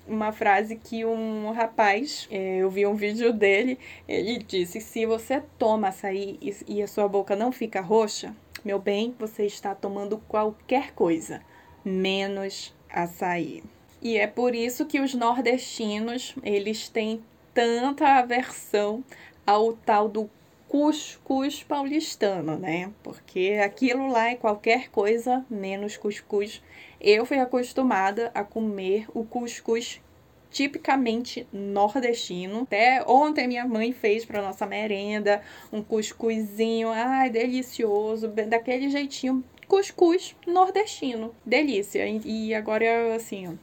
uma 0.07 0.33
frase 0.33 0.77
que 0.77 1.05
um 1.05 1.50
rapaz, 1.53 2.29
é, 2.31 2.59
eu 2.59 2.71
vi 2.71 2.87
um 2.87 2.95
vídeo 2.95 3.33
dele, 3.33 3.79
ele 4.09 4.39
disse: 4.39 4.81
se 4.81 5.07
você 5.07 5.43
toma 5.59 5.89
açaí 5.89 6.39
e, 6.67 6.83
a 6.83 6.89
sua 6.89 7.09
boca 7.09 7.37
não 7.37 7.53
fica 7.53 7.81
roxa, 7.81 8.35
meu 8.65 8.79
bem, 8.79 9.15
você 9.19 9.47
está 9.47 9.75
tomando 9.75 10.19
qualquer 10.29 10.93
coisa, 10.93 11.41
menos 11.85 12.75
açaí. 12.91 13.62
E 14.03 14.17
é 14.17 14.27
por 14.27 14.55
isso 14.55 14.87
que 14.87 15.00
os 15.00 15.15
nordestinos, 15.15 16.35
eles 16.43 16.89
têm 16.89 17.23
tanta 17.53 18.19
aversão 18.19 19.05
ao 19.47 19.73
tal 19.75 20.09
do 20.09 20.31
cuscuz 20.71 21.65
paulistano, 21.65 22.57
né? 22.57 22.93
Porque 23.03 23.59
aquilo 23.61 24.07
lá 24.07 24.31
é 24.31 24.37
qualquer 24.37 24.89
coisa 24.89 25.45
menos 25.50 25.97
cuscuz. 25.97 26.62
Eu 27.00 27.27
fui 27.27 27.41
acostumada 27.41 28.31
a 28.33 28.45
comer 28.45 29.09
o 29.12 29.25
cuscuz 29.25 30.00
tipicamente 30.49 31.45
nordestino. 31.53 32.62
Até 32.62 33.03
ontem 33.05 33.49
minha 33.49 33.67
mãe 33.67 33.93
fez 33.93 34.25
para 34.25 34.41
nossa 34.41 34.65
merenda 34.65 35.43
um 35.73 35.83
cuscuzinho, 35.83 36.91
ai, 36.91 37.29
delicioso, 37.31 38.29
daquele 38.29 38.89
jeitinho, 38.91 39.43
cuscuz 39.67 40.37
nordestino. 40.47 41.35
Delícia. 41.45 42.07
E 42.07 42.55
agora 42.55 43.17
assim, 43.17 43.59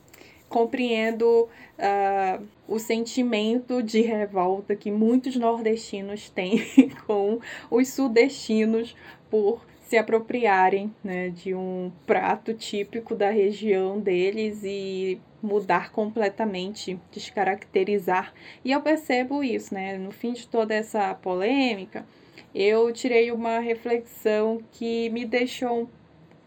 compreendo 0.50 1.48
uh, 1.77 2.46
o 2.68 2.80
sentimento 2.80 3.82
de 3.82 4.01
revolta 4.01 4.75
que 4.75 4.92
muitos 4.92 5.36
nordestinos 5.36 6.30
têm 6.30 6.62
com 7.06 7.39
os 7.70 7.89
sudestinos 7.89 8.96
por 9.30 9.66
se 9.82 9.98
apropriarem 9.98 10.94
né, 11.01 11.30
de 11.30 11.54
um 11.54 11.92
prato 12.06 12.54
típico 12.54 13.16
da 13.16 13.30
região 13.30 14.00
deles 14.00 14.62
e 14.63 15.20
mudar 15.42 15.92
completamente, 15.92 17.00
descaracterizar. 17.12 18.34
E 18.66 18.72
eu 18.72 18.82
percebo 18.82 19.42
isso, 19.44 19.74
né? 19.74 19.98
No 19.98 20.12
fim 20.12 20.34
de 20.34 20.46
toda 20.46 20.74
essa 20.74 21.13
polêmica, 21.13 22.06
eu 22.54 22.92
tirei 22.92 23.32
uma 23.32 23.60
reflexão 23.60 24.62
que 24.74 25.10
me 25.12 25.25
deixou 25.25 25.89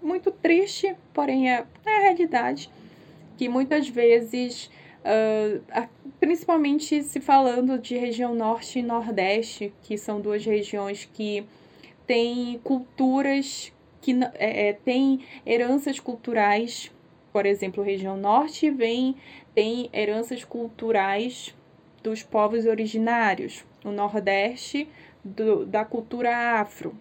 muito 0.02 0.30
triste, 0.30 0.95
porém 1.14 1.50
é, 1.50 1.64
é 1.87 1.97
a 1.97 2.00
realidade 2.00 2.71
que 3.40 3.49
muitas 3.49 3.88
vezes, 3.88 4.70
uh, 5.00 5.88
principalmente 6.20 7.02
se 7.02 7.23
falando 7.23 7.78
de 7.78 7.97
região 7.97 8.35
norte 8.35 8.80
e 8.80 8.82
nordeste, 8.82 9.73
que 9.82 9.97
são 9.97 10.20
duas 10.20 10.44
regiões 10.44 11.09
que 11.11 11.42
têm 12.06 12.61
culturas 12.62 13.73
que 14.02 14.12
é, 14.35 14.68
é, 14.68 14.73
têm 14.75 15.20
heranças 15.47 15.99
culturais, 15.99 16.92
por 17.32 17.47
exemplo, 17.47 17.82
região 17.82 18.14
norte 18.14 18.68
vem 18.68 19.16
tem 19.54 19.88
heranças 19.90 20.44
culturais 20.44 21.56
dos 22.02 22.23
povos 22.23 22.66
originários, 22.66 23.64
o 23.82 23.90
nordeste 23.90 24.87
do, 25.25 25.64
da 25.64 25.82
cultura 25.82 26.61
afro. 26.61 26.94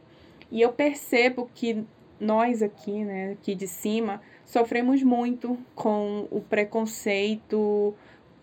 E 0.50 0.62
eu 0.62 0.72
percebo 0.72 1.51
que 1.53 1.84
nós 2.20 2.62
aqui, 2.62 3.04
né, 3.04 3.32
aqui 3.34 3.56
de 3.56 3.68
cima, 3.68 4.22
sofremos 4.46 5.02
muito 5.04 5.58
com 5.76 6.28
o 6.32 6.42
preconceito 6.42 7.94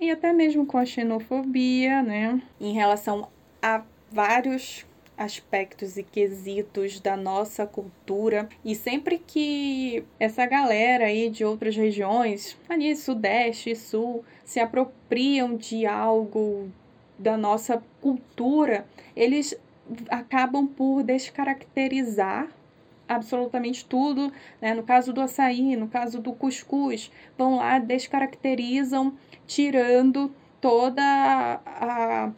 e 0.00 0.10
até 0.10 0.32
mesmo 0.32 0.66
com 0.66 0.78
a 0.78 0.84
xenofobia, 0.84 2.02
né, 2.02 2.40
em 2.60 2.72
relação 2.72 3.28
a 3.62 3.82
vários 4.10 4.86
aspectos 5.16 5.96
e 5.96 6.02
quesitos 6.02 7.00
da 7.00 7.16
nossa 7.16 7.66
cultura. 7.66 8.48
E 8.64 8.74
sempre 8.74 9.18
que 9.18 10.04
essa 10.20 10.44
galera 10.46 11.06
aí 11.06 11.30
de 11.30 11.44
outras 11.44 11.74
regiões, 11.74 12.56
ali 12.68 12.94
sudeste 12.94 13.70
e 13.70 13.76
sul, 13.76 14.24
se 14.44 14.60
apropriam 14.60 15.56
de 15.56 15.86
algo 15.86 16.70
da 17.18 17.36
nossa 17.36 17.82
cultura, 18.00 18.86
eles 19.14 19.58
acabam 20.10 20.66
por 20.66 21.02
descaracterizar 21.02 22.48
absolutamente 23.08 23.84
tudo, 23.84 24.32
né? 24.60 24.74
No 24.74 24.82
caso 24.82 25.12
do 25.12 25.20
açaí, 25.20 25.76
no 25.76 25.88
caso 25.88 26.20
do 26.20 26.32
cuscuz, 26.32 27.10
vão 27.36 27.56
lá, 27.56 27.78
descaracterizam, 27.78 29.14
tirando 29.46 30.34
todas 30.60 31.04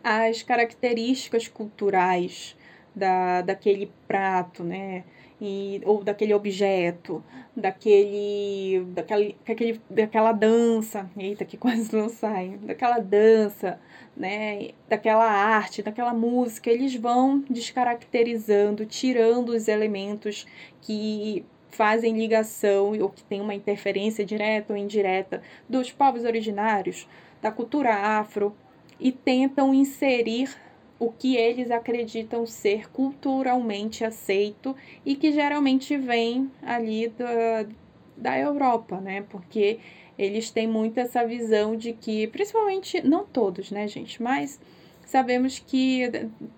as 0.02 0.42
características 0.42 1.48
culturais 1.48 2.56
da, 2.94 3.42
daquele 3.42 3.92
prato, 4.06 4.62
né? 4.64 5.04
E, 5.40 5.80
ou 5.84 6.02
daquele 6.02 6.34
objeto, 6.34 7.22
daquele, 7.54 8.84
daquele, 8.88 9.36
daquele, 9.46 9.80
daquela 9.88 10.32
dança, 10.32 11.08
eita, 11.16 11.44
que 11.44 11.56
quase 11.56 11.90
não 11.94 12.08
sai, 12.08 12.58
daquela 12.62 12.98
dança, 12.98 13.78
né, 14.16 14.70
daquela 14.88 15.30
arte, 15.30 15.82
daquela 15.82 16.12
música, 16.12 16.68
eles 16.70 16.94
vão 16.96 17.44
descaracterizando, 17.48 18.84
tirando 18.84 19.50
os 19.50 19.68
elementos 19.68 20.44
que 20.80 21.44
fazem 21.68 22.18
ligação 22.18 22.98
ou 23.00 23.08
que 23.08 23.22
tem 23.22 23.40
uma 23.40 23.54
interferência 23.54 24.24
direta 24.24 24.72
ou 24.72 24.78
indireta 24.78 25.40
dos 25.68 25.92
povos 25.92 26.24
originários, 26.24 27.06
da 27.40 27.52
cultura 27.52 27.94
afro, 27.94 28.52
e 28.98 29.12
tentam 29.12 29.72
inserir 29.72 30.50
o 30.98 31.12
que 31.12 31.36
eles 31.36 31.70
acreditam 31.70 32.44
ser 32.44 32.90
culturalmente 32.90 34.04
aceito 34.04 34.74
e 35.06 35.14
que 35.14 35.32
geralmente 35.32 35.96
vem 35.96 36.50
ali 36.62 37.08
da, 37.08 37.66
da 38.16 38.38
Europa, 38.38 39.00
né? 39.00 39.24
Porque 39.28 39.78
eles 40.18 40.50
têm 40.50 40.66
muito 40.66 40.98
essa 40.98 41.24
visão 41.24 41.76
de 41.76 41.92
que, 41.92 42.26
principalmente, 42.26 43.00
não 43.06 43.24
todos, 43.24 43.70
né, 43.70 43.86
gente, 43.86 44.20
mas 44.20 44.58
sabemos 45.06 45.60
que 45.60 46.10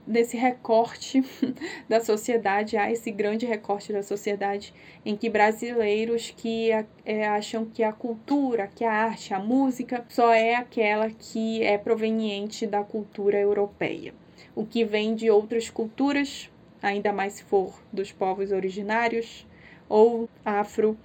desse 0.06 0.36
recorte 0.36 1.22
da 1.86 2.00
sociedade, 2.00 2.78
há 2.78 2.90
esse 2.90 3.10
grande 3.10 3.44
recorte 3.44 3.92
da 3.92 4.02
sociedade 4.02 4.72
em 5.04 5.14
que 5.14 5.28
brasileiros 5.28 6.32
que 6.34 6.70
é, 7.04 7.26
acham 7.26 7.66
que 7.66 7.82
a 7.82 7.92
cultura, 7.92 8.66
que 8.74 8.84
a 8.84 8.92
arte, 8.92 9.34
a 9.34 9.38
música 9.38 10.04
só 10.08 10.32
é 10.32 10.54
aquela 10.54 11.10
que 11.10 11.62
é 11.62 11.76
proveniente 11.76 12.66
da 12.66 12.82
cultura 12.82 13.38
europeia 13.38 14.14
o 14.54 14.64
que 14.64 14.84
vem 14.84 15.14
de 15.14 15.30
outras 15.30 15.70
culturas, 15.70 16.50
ainda 16.82 17.12
mais 17.12 17.34
se 17.34 17.44
for 17.44 17.74
dos 17.92 18.12
povos 18.12 18.52
originários 18.52 19.46
ou 19.88 20.28
afro, 20.44 20.96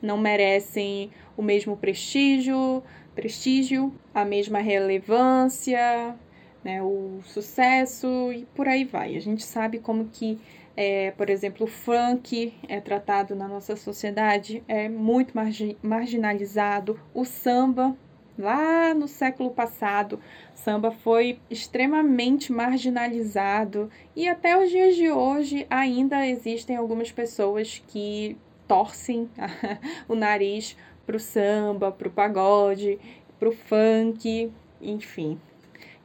não 0.00 0.18
merecem 0.18 1.10
o 1.36 1.42
mesmo 1.42 1.76
prestígio, 1.76 2.82
prestígio, 3.14 3.92
a 4.12 4.24
mesma 4.24 4.58
relevância, 4.58 6.14
né, 6.62 6.82
o 6.82 7.20
sucesso 7.24 8.32
e 8.32 8.44
por 8.54 8.68
aí 8.68 8.84
vai. 8.84 9.16
A 9.16 9.20
gente 9.20 9.42
sabe 9.42 9.78
como 9.78 10.06
que, 10.06 10.38
é, 10.76 11.10
por 11.12 11.30
exemplo, 11.30 11.64
o 11.64 11.70
funk 11.70 12.54
é 12.68 12.80
tratado 12.80 13.34
na 13.34 13.48
nossa 13.48 13.76
sociedade, 13.76 14.62
é 14.66 14.88
muito 14.88 15.34
margi 15.34 15.76
marginalizado, 15.82 16.98
o 17.12 17.24
samba 17.24 17.96
Lá 18.36 18.92
no 18.92 19.06
século 19.06 19.50
passado, 19.50 20.18
samba 20.54 20.90
foi 20.90 21.38
extremamente 21.48 22.52
marginalizado 22.52 23.88
e 24.16 24.28
até 24.28 24.58
os 24.58 24.70
dias 24.70 24.96
de 24.96 25.08
hoje 25.08 25.66
ainda 25.70 26.26
existem 26.26 26.76
algumas 26.76 27.12
pessoas 27.12 27.82
que 27.86 28.36
torcem 28.66 29.30
o 30.08 30.16
nariz 30.16 30.76
pro 31.06 31.20
samba, 31.20 31.92
pro 31.92 32.10
pagode, 32.10 32.98
pro 33.38 33.52
funk, 33.52 34.50
enfim. 34.80 35.38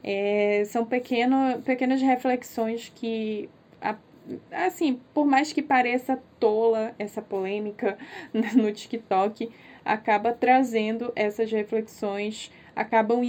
É, 0.02 0.62
são 0.66 0.84
pequeno, 0.84 1.60
pequenas 1.62 2.00
reflexões 2.00 2.92
que, 2.94 3.48
assim, 4.52 5.00
por 5.12 5.26
mais 5.26 5.52
que 5.52 5.62
pareça 5.62 6.22
tola 6.38 6.94
essa 6.98 7.20
polêmica 7.20 7.98
no 8.54 8.72
TikTok, 8.72 9.50
acaba 9.84 10.32
trazendo 10.32 11.12
essas 11.14 11.50
reflexões, 11.50 12.50
acabam 12.74 13.22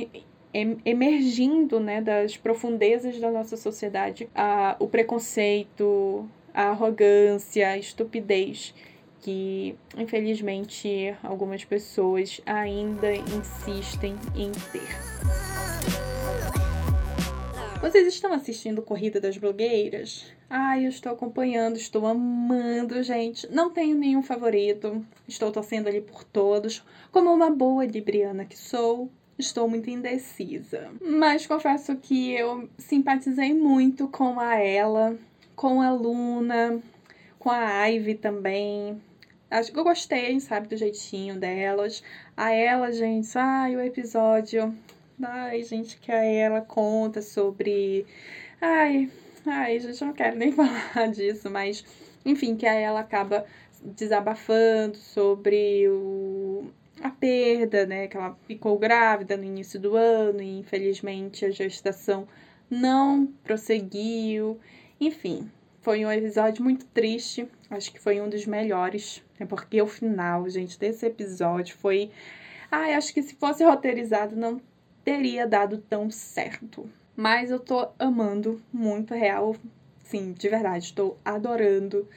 emergindo 0.54 1.80
né, 1.80 2.02
das 2.02 2.36
profundezas 2.36 3.20
da 3.20 3.32
nossa 3.32 3.56
sociedade 3.56 4.30
a, 4.36 4.76
o 4.80 4.88
preconceito, 4.88 6.28
a 6.54 6.70
arrogância, 6.70 7.70
a 7.70 7.78
estupidez 7.78 8.74
que 9.22 9.76
infelizmente 9.96 11.16
algumas 11.24 11.64
pessoas 11.64 12.42
ainda 12.46 13.14
insistem 13.14 14.16
em 14.36 14.52
ter. 14.72 15.61
Vocês 17.82 18.08
estão 18.08 18.32
assistindo 18.32 18.84
Corrida 18.84 19.20
das 19.20 19.40
Blogueiras? 19.40 20.32
Ai, 20.48 20.86
eu 20.86 20.90
estou 20.90 21.12
acompanhando, 21.12 21.78
estou 21.78 22.06
amando, 22.06 23.02
gente. 23.02 23.52
Não 23.52 23.72
tenho 23.72 23.98
nenhum 23.98 24.22
favorito, 24.22 25.04
estou 25.28 25.52
torcendo 25.52 25.88
ali 25.88 26.00
por 26.00 26.24
todos. 26.24 26.86
Como 27.12 27.34
uma 27.34 27.50
boa 27.50 27.84
libriana 27.84 28.46
que 28.46 28.56
sou, 28.56 29.10
estou 29.38 29.68
muito 29.68 29.90
indecisa. 29.90 30.92
Mas 31.02 31.48
confesso 31.48 31.96
que 31.96 32.32
eu 32.34 32.70
simpatizei 32.78 33.52
muito 33.52 34.08
com 34.08 34.40
a 34.40 34.58
ela, 34.58 35.18
com 35.56 35.82
a 35.82 35.92
Luna, 35.92 36.80
com 37.40 37.50
a 37.50 37.88
Ivy 37.88 38.14
também. 38.14 39.02
Acho 39.50 39.72
que 39.72 39.80
eu 39.80 39.84
gostei, 39.84 40.40
sabe, 40.40 40.68
do 40.68 40.78
jeitinho 40.78 41.40
delas. 41.40 42.04
A 42.38 42.52
ela, 42.52 42.92
gente, 42.92 43.36
ai, 43.36 43.76
o 43.76 43.82
episódio 43.82 44.72
Ai, 45.24 45.64
gente, 45.64 45.98
que 45.98 46.12
aí 46.12 46.36
ela 46.36 46.62
conta 46.62 47.22
sobre. 47.22 48.06
Ai, 48.60 49.10
ai, 49.46 49.80
gente, 49.80 50.02
eu 50.02 50.08
não 50.08 50.14
quero 50.14 50.36
nem 50.36 50.52
falar 50.54 51.08
disso, 51.12 51.50
mas 51.50 51.84
enfim, 52.26 52.56
que 52.56 52.66
aí 52.66 52.82
ela 52.84 53.02
acaba 53.02 53.46
desabafando 53.84 54.98
sobre 54.98 55.88
o, 55.90 56.72
a 57.02 57.10
perda, 57.10 57.86
né? 57.86 58.08
Que 58.08 58.18
ela 58.18 58.36
ficou 58.48 58.78
grávida 58.80 59.38
no 59.38 59.44
início 59.44 59.80
do 59.80 59.96
ano 59.96 60.42
e 60.42 60.60
infelizmente 60.60 61.46
a 61.46 61.52
gestação 61.52 62.28
não 62.70 63.28
prosseguiu. 63.44 64.60
Enfim, 65.00 65.52
foi 65.82 66.06
um 66.06 66.12
episódio 66.12 66.64
muito 66.64 66.86
triste. 66.88 67.48
Acho 67.70 67.92
que 67.92 68.00
foi 68.00 68.22
um 68.22 68.30
dos 68.30 68.46
melhores. 68.46 69.24
É 69.40 69.46
porque 69.46 69.82
o 69.82 69.88
final, 69.88 70.50
gente, 70.50 70.80
desse 70.80 71.06
episódio 71.06 71.76
foi. 71.78 72.12
Ai, 72.72 72.94
acho 72.94 73.14
que 73.14 73.22
se 73.22 73.36
fosse 73.36 73.64
roteirizado 73.64 74.36
não 74.36 74.62
teria 75.04 75.48
dado 75.48 75.78
tão 75.78 76.10
certo. 76.10 76.90
Mas 77.16 77.52
eu 77.52 77.60
tô 77.60 77.90
amando 78.00 78.62
muito 78.72 79.14
real, 79.14 79.56
sim, 80.04 80.34
de 80.34 80.50
verdade, 80.50 80.86
estou 80.86 81.18
adorando 81.24 82.08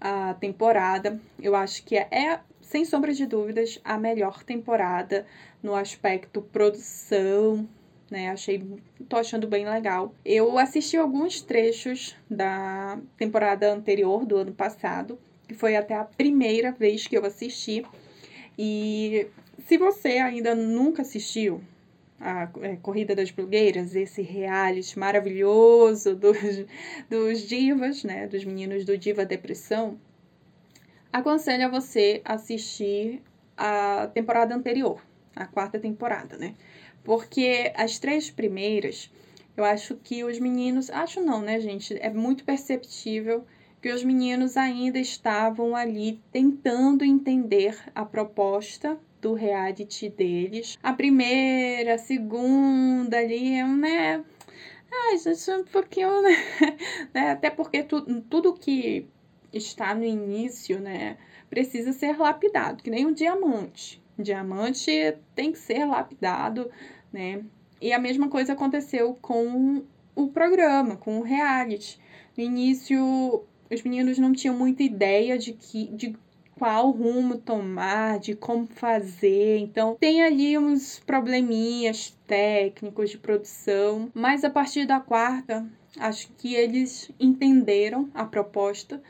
a 0.00 0.34
temporada. 0.34 1.20
Eu 1.40 1.56
acho 1.56 1.84
que 1.84 1.96
é, 1.96 2.08
é, 2.10 2.40
sem 2.60 2.84
sombra 2.84 3.12
de 3.12 3.26
dúvidas, 3.26 3.80
a 3.84 3.98
melhor 3.98 4.42
temporada 4.42 5.26
no 5.62 5.74
aspecto 5.74 6.42
produção, 6.42 7.66
né? 8.10 8.30
Achei, 8.30 8.62
tô 9.08 9.16
achando 9.16 9.46
bem 9.46 9.68
legal. 9.68 10.14
Eu 10.24 10.58
assisti 10.58 10.96
alguns 10.96 11.40
trechos 11.40 12.14
da 12.30 12.98
temporada 13.16 13.72
anterior 13.72 14.24
do 14.26 14.36
ano 14.36 14.52
passado, 14.52 15.18
que 15.48 15.54
foi 15.54 15.74
até 15.74 15.94
a 15.94 16.04
primeira 16.04 16.70
vez 16.70 17.06
que 17.06 17.16
eu 17.16 17.24
assisti. 17.24 17.84
E 18.58 19.26
se 19.66 19.76
você 19.78 20.18
ainda 20.18 20.54
nunca 20.54 21.02
assistiu, 21.02 21.60
a 22.20 22.48
é, 22.62 22.76
Corrida 22.76 23.14
das 23.14 23.30
Blogueiras, 23.30 23.94
esse 23.94 24.22
reality 24.22 24.98
maravilhoso 24.98 26.14
dos, 26.14 26.38
dos 27.10 27.42
divas, 27.42 28.04
né, 28.04 28.26
dos 28.26 28.44
meninos 28.44 28.84
do 28.84 28.96
Diva 28.96 29.24
Depressão, 29.24 29.98
aconselho 31.12 31.66
a 31.66 31.68
você 31.68 32.20
assistir 32.24 33.22
a 33.56 34.08
temporada 34.12 34.54
anterior, 34.54 35.00
a 35.34 35.46
quarta 35.46 35.78
temporada, 35.78 36.36
né? 36.36 36.54
Porque 37.04 37.72
as 37.76 37.98
três 37.98 38.30
primeiras, 38.30 39.10
eu 39.56 39.64
acho 39.64 39.96
que 39.96 40.24
os 40.24 40.38
meninos, 40.38 40.90
acho 40.90 41.20
não, 41.20 41.40
né, 41.40 41.60
gente? 41.60 41.96
É 42.00 42.10
muito 42.10 42.44
perceptível 42.44 43.44
que 43.80 43.92
os 43.92 44.02
meninos 44.02 44.56
ainda 44.56 44.98
estavam 44.98 45.76
ali 45.76 46.20
tentando 46.32 47.04
entender 47.04 47.78
a 47.94 48.04
proposta 48.04 48.98
do 49.24 49.32
reality 49.32 50.10
deles. 50.10 50.78
A 50.82 50.92
primeira, 50.92 51.94
a 51.94 51.98
segunda 51.98 53.16
ali, 53.16 53.62
né? 53.64 54.22
Ai, 54.92 55.16
gente, 55.16 55.50
um 55.50 55.64
pouquinho, 55.64 56.20
né? 56.20 56.36
né? 57.14 57.30
Até 57.30 57.48
porque 57.48 57.82
tu, 57.82 58.02
tudo 58.24 58.52
que 58.52 59.08
está 59.50 59.94
no 59.94 60.04
início, 60.04 60.78
né, 60.78 61.16
precisa 61.48 61.92
ser 61.92 62.18
lapidado, 62.18 62.82
que 62.82 62.90
nem 62.90 63.06
um 63.06 63.14
diamante. 63.14 64.02
Diamante 64.18 65.16
tem 65.34 65.52
que 65.52 65.58
ser 65.58 65.86
lapidado, 65.86 66.70
né? 67.10 67.42
E 67.80 67.94
a 67.94 67.98
mesma 67.98 68.28
coisa 68.28 68.52
aconteceu 68.52 69.16
com 69.22 69.84
o 70.14 70.28
programa, 70.28 70.96
com 70.96 71.18
o 71.18 71.22
reality. 71.22 71.98
No 72.36 72.44
início, 72.44 73.42
os 73.70 73.82
meninos 73.82 74.18
não 74.18 74.32
tinham 74.32 74.56
muita 74.56 74.82
ideia 74.82 75.38
de 75.38 75.54
que 75.54 75.86
de 75.86 76.14
qual 76.64 76.92
rumo 76.92 77.36
tomar, 77.36 78.18
de 78.18 78.34
como 78.34 78.66
fazer. 78.66 79.58
Então, 79.58 79.98
tem 80.00 80.22
ali 80.22 80.56
uns 80.56 80.98
probleminhas 80.98 82.16
técnicos 82.26 83.10
de 83.10 83.18
produção, 83.18 84.10
mas 84.14 84.44
a 84.44 84.48
partir 84.48 84.86
da 84.86 84.98
quarta, 84.98 85.70
acho 85.98 86.32
que 86.38 86.54
eles 86.54 87.10
entenderam 87.20 88.08
a 88.14 88.24
proposta 88.24 89.02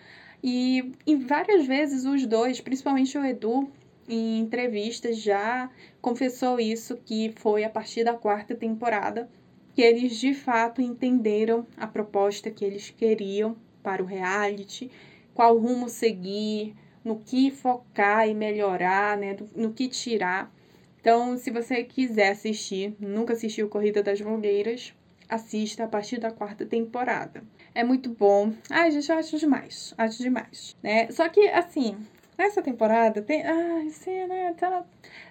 e, 0.42 0.94
e 1.06 1.14
várias 1.14 1.64
vezes 1.64 2.04
os 2.04 2.26
dois, 2.26 2.60
principalmente 2.60 3.16
o 3.16 3.24
Edu, 3.24 3.70
em 4.08 4.40
entrevistas 4.40 5.20
já 5.20 5.70
confessou 6.02 6.58
isso 6.58 6.96
que 7.06 7.32
foi 7.36 7.62
a 7.62 7.70
partir 7.70 8.02
da 8.02 8.14
quarta 8.14 8.56
temporada 8.56 9.30
que 9.76 9.80
eles 9.80 10.18
de 10.18 10.34
fato 10.34 10.82
entenderam 10.82 11.64
a 11.76 11.86
proposta 11.86 12.50
que 12.50 12.64
eles 12.64 12.90
queriam 12.90 13.56
para 13.80 14.02
o 14.02 14.06
reality, 14.06 14.90
qual 15.32 15.56
rumo 15.56 15.88
seguir, 15.88 16.74
no 17.04 17.20
que 17.20 17.50
focar 17.50 18.28
e 18.28 18.34
melhorar, 18.34 19.16
né, 19.16 19.36
no 19.54 19.72
que 19.72 19.88
tirar. 19.88 20.52
Então, 21.00 21.36
se 21.36 21.50
você 21.50 21.84
quiser 21.84 22.30
assistir, 22.30 22.96
nunca 22.98 23.34
assistiu 23.34 23.68
Corrida 23.68 24.02
das 24.02 24.20
Blogueiras, 24.20 24.94
assista 25.28 25.84
a 25.84 25.88
partir 25.88 26.18
da 26.18 26.30
quarta 26.30 26.64
temporada. 26.64 27.44
É 27.74 27.84
muito 27.84 28.08
bom. 28.08 28.52
Ai, 28.70 28.90
gente, 28.90 29.10
eu 29.10 29.18
acho 29.18 29.38
demais. 29.38 29.92
Acho 29.98 30.22
demais. 30.22 30.76
Né? 30.82 31.10
Só 31.10 31.28
que, 31.28 31.46
assim, 31.48 31.96
nessa 32.38 32.62
temporada 32.62 33.20
tem. 33.20 33.44
Ai, 33.44 33.90
sim, 33.90 34.26
né? 34.26 34.54
Tá, 34.56 34.84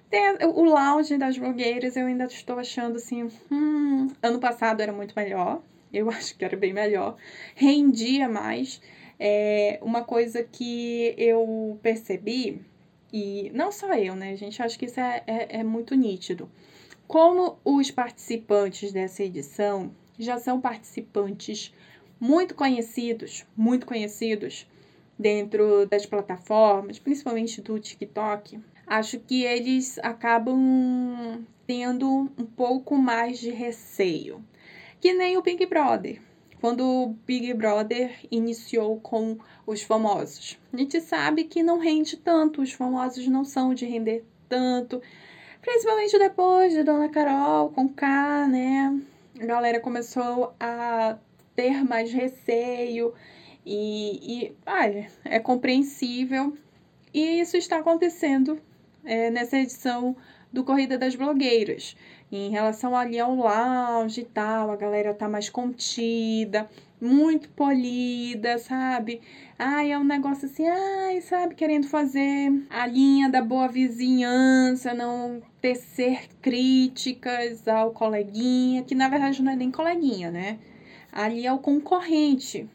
tem 0.10 0.38
o 0.46 0.64
lounge 0.64 1.18
das 1.18 1.38
blogueiras, 1.40 1.96
eu 1.96 2.06
ainda 2.06 2.26
estou 2.26 2.60
achando 2.60 2.98
assim. 2.98 3.32
Hum, 3.52 4.10
ano 4.22 4.40
passado 4.40 4.82
era 4.82 4.94
muito 4.94 5.16
melhor. 5.16 5.62
Eu 5.92 6.10
acho 6.12 6.38
que 6.38 6.46
era 6.46 6.56
bem 6.56 6.72
melhor. 6.72 7.16
Rendia 7.56 8.30
mais. 8.30 8.80
É 9.20 9.80
uma 9.82 10.04
coisa 10.04 10.44
que 10.44 11.14
eu 11.18 11.80
percebi, 11.82 12.62
e 13.12 13.52
não 13.54 13.72
só 13.72 13.94
eu, 13.94 14.16
né, 14.16 14.36
gente? 14.36 14.62
Acho 14.62 14.78
que 14.78 14.86
isso 14.86 15.00
é, 15.00 15.24
é, 15.28 15.60
é 15.60 15.64
muito 15.64 15.96
nítido. 15.96 16.50
Como 17.08 17.58
os 17.64 17.92
participantes 17.92 18.92
dessa 18.92 19.24
edição 19.24 19.92
já 20.18 20.40
são 20.40 20.60
participantes 20.60 21.74
muito 22.20 22.56
conhecidos, 22.56 23.46
muito 23.56 23.86
conhecidos 23.86 24.68
dentro 25.18 25.86
das 25.86 26.06
plataformas, 26.06 26.98
principalmente 26.98 27.62
do 27.62 27.80
TikTok, 27.80 28.60
acho 28.88 29.20
que 29.20 29.44
eles 29.44 30.00
acabam 30.00 31.46
tendo 31.68 32.32
um 32.38 32.46
pouco 32.46 32.98
mais 32.98 33.40
de 33.40 33.52
receio. 33.52 34.44
Que 35.00 35.14
nem 35.14 35.38
o 35.38 35.42
Big 35.42 35.66
Brother. 35.66 36.22
Quando 36.64 36.86
o 36.88 37.08
Big 37.28 37.54
Brother 37.54 38.16
iniciou 38.32 38.98
com 39.02 39.38
os 39.68 39.82
famosos. 39.82 40.58
A 40.72 40.78
gente 40.78 41.02
sabe 41.02 41.44
que 41.44 41.62
não 41.62 41.78
rende 41.78 42.16
tanto, 42.16 42.62
os 42.62 42.72
famosos 42.72 43.28
não 43.28 43.44
são 43.44 43.74
de 43.74 43.86
render 43.86 44.24
tanto. 44.48 45.02
Principalmente 45.60 46.18
depois 46.18 46.72
de 46.72 46.82
Dona 46.82 47.10
Carol 47.10 47.70
com 47.72 47.90
K, 47.90 48.48
né? 48.48 48.98
A 49.42 49.46
galera 49.46 49.82
começou 49.82 50.56
a 50.58 51.18
ter 51.54 51.84
mais 51.84 52.14
receio 52.14 53.14
e, 53.66 54.46
e 54.46 54.56
ai, 54.66 55.10
é 55.26 55.40
compreensível. 55.40 56.58
E 57.14 57.42
isso 57.42 57.58
está 57.58 57.80
acontecendo 57.80 58.58
é, 59.04 59.30
nessa 59.30 59.58
edição 59.58 60.16
do 60.54 60.64
Corrida 60.64 60.98
das 60.98 61.14
Blogueiras. 61.14 61.98
Em 62.36 62.50
relação 62.50 62.96
ali 62.96 63.20
ao 63.20 63.36
lounge 63.36 64.22
e 64.22 64.26
tal, 64.26 64.72
a 64.72 64.76
galera 64.76 65.14
tá 65.14 65.30
mais 65.30 65.50
contida, 65.50 66.68
muito 67.00 67.48
polida, 67.50 68.58
sabe? 68.58 69.22
Ai, 69.60 69.92
é 69.92 70.00
um 70.00 70.04
negócio 70.04 70.48
assim, 70.48 70.68
ai, 70.68 71.22
sabe, 71.22 71.54
querendo 71.54 71.88
fazer 71.88 72.52
a 72.72 72.88
linha 72.88 73.30
da 73.30 73.40
boa 73.40 73.68
vizinhança, 73.68 74.96
não 74.96 75.44
tecer 75.62 76.28
críticas 76.42 77.68
ao 77.68 77.92
coleguinha, 77.92 78.82
que 78.82 78.96
na 78.96 79.10
verdade 79.10 79.44
não 79.44 79.52
é 79.52 79.56
nem 79.56 79.70
coleguinha, 79.70 80.32
né? 80.32 80.58
Ali 81.12 81.46
é 81.46 81.54
o 81.54 81.60
concorrente. 81.60 82.68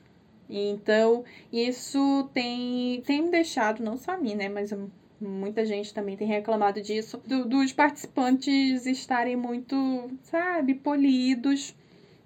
Então, 0.49 1.25
isso 1.53 2.31
tem, 2.33 3.03
tem 3.05 3.23
me 3.23 3.31
deixado, 3.31 3.83
não 3.83 3.97
só 3.97 4.13
a 4.13 4.19
mim, 4.19 4.37
né, 4.37 4.49
mas 4.49 4.73
muita 5.21 5.65
gente 5.65 5.93
também 5.93 6.17
tem 6.17 6.27
reclamado 6.27 6.81
disso, 6.81 7.21
do, 7.27 7.45
dos 7.45 7.73
participantes 7.73 8.87
estarem 8.87 9.37
muito, 9.37 10.11
sabe, 10.23 10.75
polidos, 10.75 11.75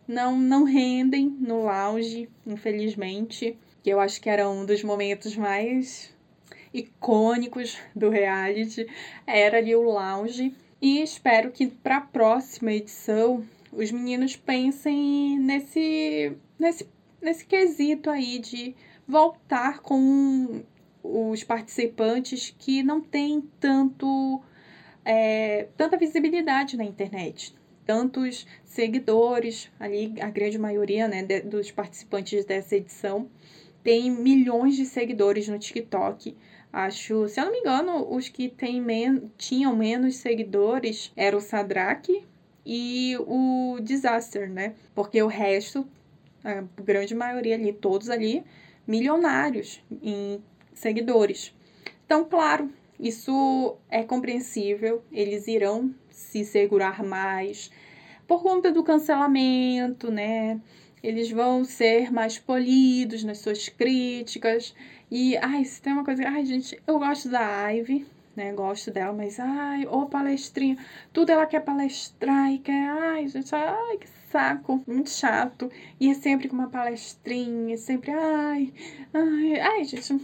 não, 0.07 0.39
não 0.39 0.65
rendem 0.65 1.29
no 1.41 1.65
lounge, 1.65 2.29
infelizmente, 2.47 3.57
que 3.83 3.91
eu 3.91 4.01
acho 4.01 4.21
que 4.21 4.29
era 4.29 4.49
um 4.49 4.65
dos 4.65 4.83
momentos 4.83 5.37
mais 5.37 6.13
icônicos 6.73 7.79
do 7.95 8.09
reality, 8.09 8.87
era 9.27 9.59
ali 9.59 9.75
o 9.75 9.83
lounge. 9.83 10.55
E 10.81 11.01
espero 11.01 11.53
que 11.53 11.69
para 11.69 11.99
a 11.99 12.01
próxima 12.01 12.73
edição 12.73 13.45
os 13.73 13.91
meninos 13.91 14.37
pensem 14.37 15.39
nesse, 15.39 16.33
nesse, 16.59 16.89
nesse 17.21 17.45
quesito 17.45 18.11
aí 18.11 18.39
de 18.39 18.75
voltar 19.07 19.81
com 19.81 20.63
os 21.03 21.43
participantes 21.43 22.55
que 22.59 22.83
não 22.83 23.01
têm 23.01 23.43
tanto 23.59 24.43
é, 25.05 25.69
tanta 25.77 25.97
visibilidade 25.97 26.77
na 26.77 26.85
internet, 26.85 27.55
tantos 27.85 28.47
seguidores, 28.65 29.71
ali 29.79 30.15
a 30.21 30.31
grande 30.31 30.59
maioria 30.59 31.09
né, 31.09 31.23
de, 31.23 31.41
dos 31.41 31.71
participantes 31.71 32.45
dessa 32.45 32.77
edição 32.77 33.29
tem 33.83 34.11
milhões 34.11 34.77
de 34.77 34.85
seguidores 34.85 35.49
no 35.49 35.59
TikTok. 35.59 36.37
Acho, 36.73 37.29
se 37.29 37.41
eu 37.41 37.47
não 37.47 37.53
me 37.53 37.59
engano, 37.59 38.15
os 38.15 38.29
que 38.29 38.49
tem 38.49 38.81
men 38.81 39.31
tinham 39.37 39.77
menos 39.77 40.17
seguidores 40.17 41.13
era 41.17 41.37
o 41.37 41.41
Sadraque 41.41 42.25
e 42.65 43.17
o 43.27 43.79
Disaster, 43.83 44.49
né? 44.49 44.75
Porque 44.95 45.21
o 45.21 45.27
resto, 45.27 45.87
a 46.45 46.63
grande 46.81 47.15
maioria 47.15 47.57
ali, 47.57 47.73
todos 47.73 48.09
ali, 48.09 48.45
milionários 48.87 49.83
em 50.03 50.43
seguidores. 50.75 51.55
Então, 52.05 52.25
claro, 52.25 52.71
isso 52.99 53.77
é 53.91 54.03
compreensível, 54.03 55.03
eles 55.11 55.49
irão 55.49 55.95
se 56.11 56.45
segurar 56.45 57.03
mais 57.03 57.71
por 58.27 58.43
conta 58.43 58.71
do 58.71 58.83
cancelamento, 58.83 60.11
né? 60.11 60.61
Eles 61.03 61.31
vão 61.31 61.65
ser 61.65 62.13
mais 62.13 62.39
polidos 62.39 63.25
nas 63.25 63.39
suas 63.39 63.69
críticas. 63.69 64.75
E, 65.11 65.37
ai, 65.37 65.65
se 65.65 65.83
tem 65.83 65.93
uma 65.93 66.05
coisa. 66.05 66.27
Ai, 66.27 66.45
gente, 66.47 66.81
eu 66.87 66.99
gosto 66.99 67.29
da 67.29 67.69
Ivy, 67.71 68.07
né? 68.37 68.53
Gosto 68.53 68.91
dela, 68.91 69.13
mas, 69.13 69.41
ai, 69.41 69.87
ô 69.87 70.07
palestrinha. 70.07 70.79
Tudo 71.13 71.31
ela 71.31 71.45
quer 71.45 71.61
palestrar 71.61 72.53
e 72.53 72.59
quer. 72.59 72.89
Ai, 72.89 73.29
gente, 73.29 73.55
ai, 73.55 73.99
que 73.99 74.09
saco. 74.31 74.83
Muito 74.87 75.11
chato. 75.11 75.71
E 76.01 76.09
é 76.09 76.15
sempre 76.15 76.49
com 76.49 76.55
uma 76.55 76.71
palestrinha, 76.71 77.77
sempre, 77.77 78.13
ai, 78.13 78.73
ai, 79.13 79.61
ai, 79.61 79.85
gente 79.85 80.21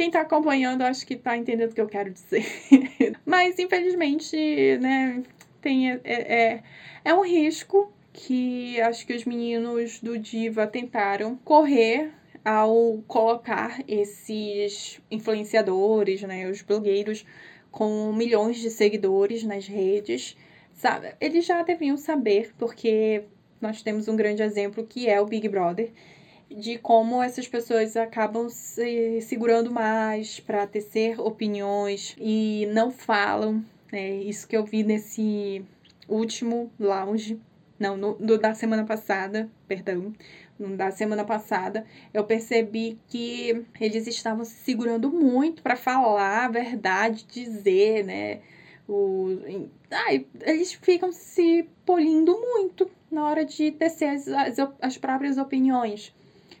quem 0.00 0.06
está 0.06 0.22
acompanhando, 0.22 0.80
acho 0.80 1.06
que 1.06 1.12
está 1.12 1.36
entendendo 1.36 1.72
o 1.72 1.74
que 1.74 1.80
eu 1.80 1.86
quero 1.86 2.10
dizer. 2.10 2.42
Mas, 3.26 3.58
infelizmente, 3.58 4.34
né, 4.80 5.22
tem, 5.60 5.90
é, 5.90 6.00
é, 6.04 6.62
é 7.04 7.12
um 7.12 7.22
risco 7.22 7.92
que 8.10 8.80
acho 8.80 9.06
que 9.06 9.12
os 9.12 9.26
meninos 9.26 10.00
do 10.00 10.18
Diva 10.18 10.66
tentaram 10.66 11.36
correr 11.44 12.12
ao 12.42 13.04
colocar 13.06 13.82
esses 13.86 14.98
influenciadores, 15.10 16.22
né, 16.22 16.48
os 16.48 16.62
blogueiros 16.62 17.26
com 17.70 18.10
milhões 18.10 18.56
de 18.56 18.70
seguidores 18.70 19.44
nas 19.44 19.66
redes, 19.66 20.34
sabe? 20.72 21.14
Eles 21.20 21.44
já 21.44 21.62
deviam 21.62 21.98
saber, 21.98 22.54
porque 22.56 23.24
nós 23.60 23.82
temos 23.82 24.08
um 24.08 24.16
grande 24.16 24.42
exemplo 24.42 24.86
que 24.86 25.10
é 25.10 25.20
o 25.20 25.26
Big 25.26 25.46
Brother, 25.46 25.92
de 26.50 26.78
como 26.78 27.22
essas 27.22 27.46
pessoas 27.46 27.96
acabam 27.96 28.48
se 28.48 29.20
segurando 29.22 29.70
mais 29.70 30.40
para 30.40 30.66
tecer 30.66 31.20
opiniões 31.20 32.16
e 32.18 32.66
não 32.72 32.90
falam. 32.90 33.64
É 33.92 34.16
isso 34.16 34.46
que 34.48 34.56
eu 34.56 34.64
vi 34.64 34.82
nesse 34.82 35.64
último 36.08 36.70
lounge, 36.78 37.40
não, 37.78 37.96
no, 37.96 38.18
no 38.18 38.38
da 38.38 38.52
semana 38.52 38.84
passada, 38.84 39.48
perdão, 39.66 40.12
no 40.58 40.76
da 40.76 40.90
semana 40.90 41.24
passada, 41.24 41.86
eu 42.12 42.24
percebi 42.24 42.98
que 43.08 43.64
eles 43.80 44.06
estavam 44.06 44.44
se 44.44 44.56
segurando 44.56 45.10
muito 45.10 45.62
para 45.62 45.76
falar 45.76 46.44
a 46.44 46.48
verdade, 46.48 47.24
dizer, 47.30 48.04
né? 48.04 48.40
O, 48.88 49.38
ai, 49.90 50.26
eles 50.42 50.72
ficam 50.72 51.12
se 51.12 51.68
polindo 51.86 52.36
muito 52.38 52.90
na 53.10 53.24
hora 53.24 53.44
de 53.44 53.70
tecer 53.70 54.10
as, 54.10 54.28
as, 54.28 54.56
as 54.80 54.98
próprias 54.98 55.38
opiniões. 55.38 56.12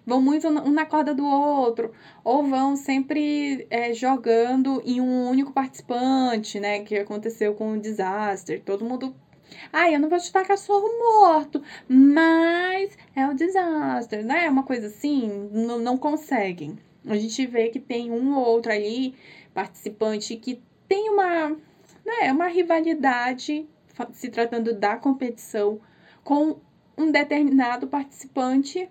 Vão 0.06 0.20
muito 0.20 0.48
um 0.48 0.70
na 0.70 0.86
corda 0.86 1.14
do 1.14 1.24
outro, 1.24 1.92
ou 2.24 2.42
vão 2.44 2.76
sempre 2.76 3.66
é, 3.70 3.92
jogando 3.92 4.82
em 4.84 5.00
um 5.00 5.28
único 5.28 5.52
participante, 5.52 6.58
né? 6.58 6.80
Que 6.80 6.98
aconteceu 6.98 7.54
com 7.54 7.72
o 7.72 7.80
Disaster. 7.80 8.62
Todo 8.64 8.84
mundo. 8.84 9.14
Ah, 9.72 9.90
eu 9.90 9.98
não 9.98 10.08
vou 10.08 10.20
chutar 10.20 10.46
cachorro 10.46 10.88
morto, 10.98 11.62
mas 11.88 12.96
é 13.14 13.26
o 13.26 13.34
Disaster, 13.34 14.24
né? 14.24 14.48
Uma 14.48 14.62
coisa 14.62 14.86
assim, 14.86 15.48
não, 15.52 15.78
não 15.78 15.96
conseguem. 15.96 16.78
A 17.06 17.16
gente 17.16 17.46
vê 17.46 17.68
que 17.68 17.80
tem 17.80 18.10
um 18.10 18.36
ou 18.36 18.44
outro 18.44 18.72
ali, 18.72 19.14
participante, 19.54 20.36
que 20.36 20.62
tem 20.86 21.08
uma, 21.10 21.50
né, 22.04 22.32
uma 22.32 22.46
rivalidade 22.46 23.66
se 24.12 24.28
tratando 24.28 24.74
da 24.74 24.96
competição 24.96 25.80
com 26.22 26.56
um 26.96 27.10
determinado 27.10 27.86
participante 27.86 28.88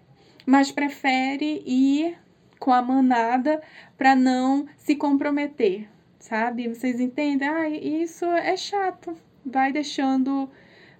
mas 0.49 0.71
prefere 0.71 1.61
ir 1.63 2.17
com 2.59 2.71
a 2.73 2.81
manada 2.81 3.61
para 3.95 4.15
não 4.15 4.65
se 4.77 4.95
comprometer, 4.95 5.87
sabe? 6.17 6.67
Vocês 6.67 6.99
entendem? 6.99 7.47
Ah, 7.47 7.69
isso 7.69 8.25
é 8.25 8.57
chato, 8.57 9.15
vai 9.45 9.71
deixando 9.71 10.49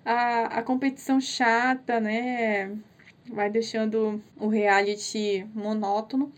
a, 0.06 0.60
a 0.60 0.62
competição 0.62 1.20
chata, 1.20 2.00
né? 2.00 2.78
Vai 3.28 3.50
deixando 3.50 4.22
o 4.38 4.48
reality 4.48 5.48
monótono. 5.56 6.32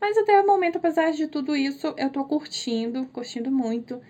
Mas 0.00 0.16
até 0.16 0.40
o 0.40 0.46
momento, 0.46 0.76
apesar 0.76 1.12
de 1.12 1.26
tudo 1.26 1.54
isso, 1.54 1.92
eu 1.98 2.08
tô 2.08 2.24
curtindo, 2.24 3.04
curtindo 3.12 3.50
muito. 3.50 4.00